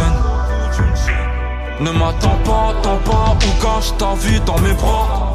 Ne 1.80 1.90
m'attends 1.90 2.38
pas, 2.44 2.70
attends 2.70 3.00
pas, 3.04 3.36
ou 3.36 3.62
cache 3.62 3.96
ta 3.98 4.14
vie 4.14 4.40
dans 4.40 4.58
mes 4.58 4.72
bras? 4.72 5.34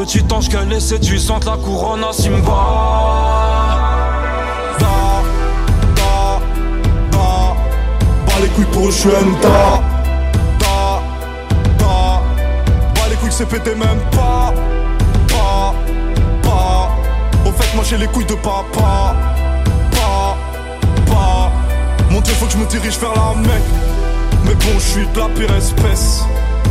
Petit 0.00 0.24
ange 0.32 0.48
qu'elle 0.48 0.72
est 0.72 0.80
séduisante, 0.80 1.44
la 1.44 1.58
couronne 1.58 2.02
à 2.02 2.10
Simba. 2.10 2.40
Da, 4.78 5.22
da, 5.94 6.40
da. 7.12 7.54
Bas 8.26 8.40
les 8.40 8.48
couilles 8.48 8.64
pour 8.72 8.86
enta. 8.86 9.82
Da, 10.58 11.02
da. 11.78 12.22
Bas 12.94 13.08
les 13.10 13.16
couilles, 13.16 13.30
c'est 13.30 13.44
pété 13.44 13.74
même 13.74 14.00
pas. 14.10 14.54
Pas, 15.28 15.74
pas. 16.44 16.96
Au 17.46 17.52
fait, 17.52 17.74
moi 17.74 17.84
j'ai 17.86 17.98
les 17.98 18.06
couilles 18.06 18.24
de 18.24 18.36
papa. 18.36 19.14
Pas, 19.90 20.36
pas. 21.12 21.52
Mon 22.10 22.22
dieu, 22.22 22.32
faut 22.36 22.46
que 22.46 22.52
je 22.52 22.56
me 22.56 22.64
dirige 22.64 22.98
vers 22.98 23.12
la 23.12 23.38
mec. 23.38 23.62
Mais 24.46 24.54
bon, 24.54 24.78
je 24.78 24.80
suis 24.80 25.06
de 25.08 25.18
la 25.18 25.28
pire 25.28 25.54
espèce. 25.54 26.24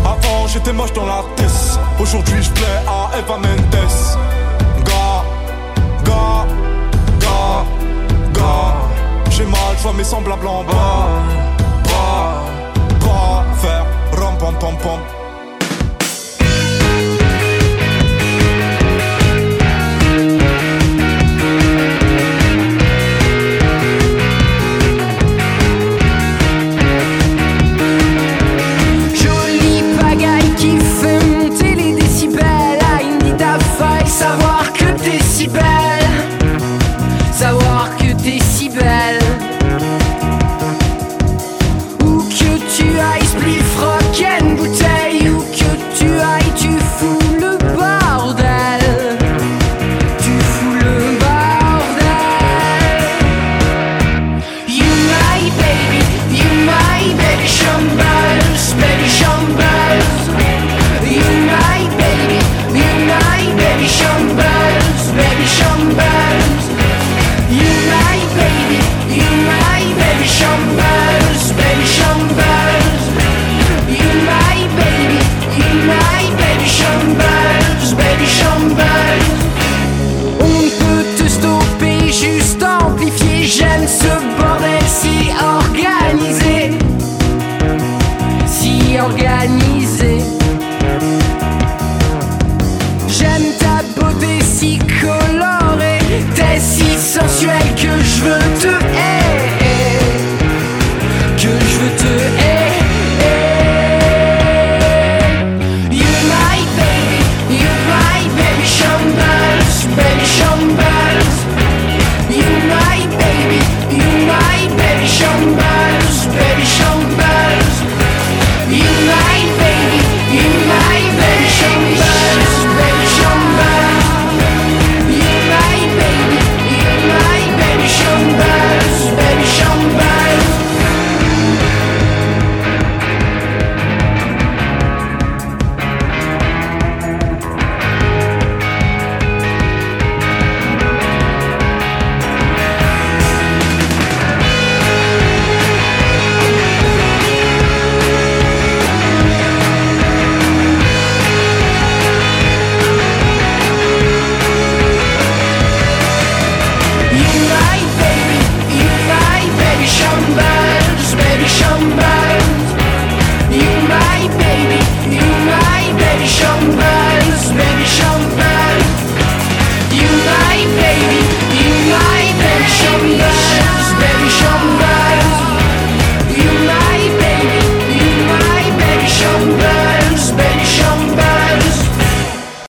Avant, 0.05 0.47
j'étais 0.47 0.73
moche 0.73 0.93
dans 0.93 1.05
la 1.05 1.23
tête. 1.35 1.79
Aujourd'hui, 1.99 2.41
je 2.41 2.49
plais 2.51 2.79
à 2.87 3.17
Eva 3.17 3.37
Mendes. 3.37 3.89
Gars, 4.85 5.23
gars, 6.05 6.45
gars, 7.19 7.65
gars. 8.33 8.75
J'ai 9.29 9.45
mal, 9.45 9.75
je 9.77 9.83
vois 9.83 9.93
mes 9.93 10.03
semblables 10.03 10.47
en 10.47 10.63
bas. 10.63 11.07
Pas 11.83 12.49
faire 13.61 13.85
rom 14.17 14.37
pom 14.37 14.55
pom 14.59 14.77
pom. 14.77 15.18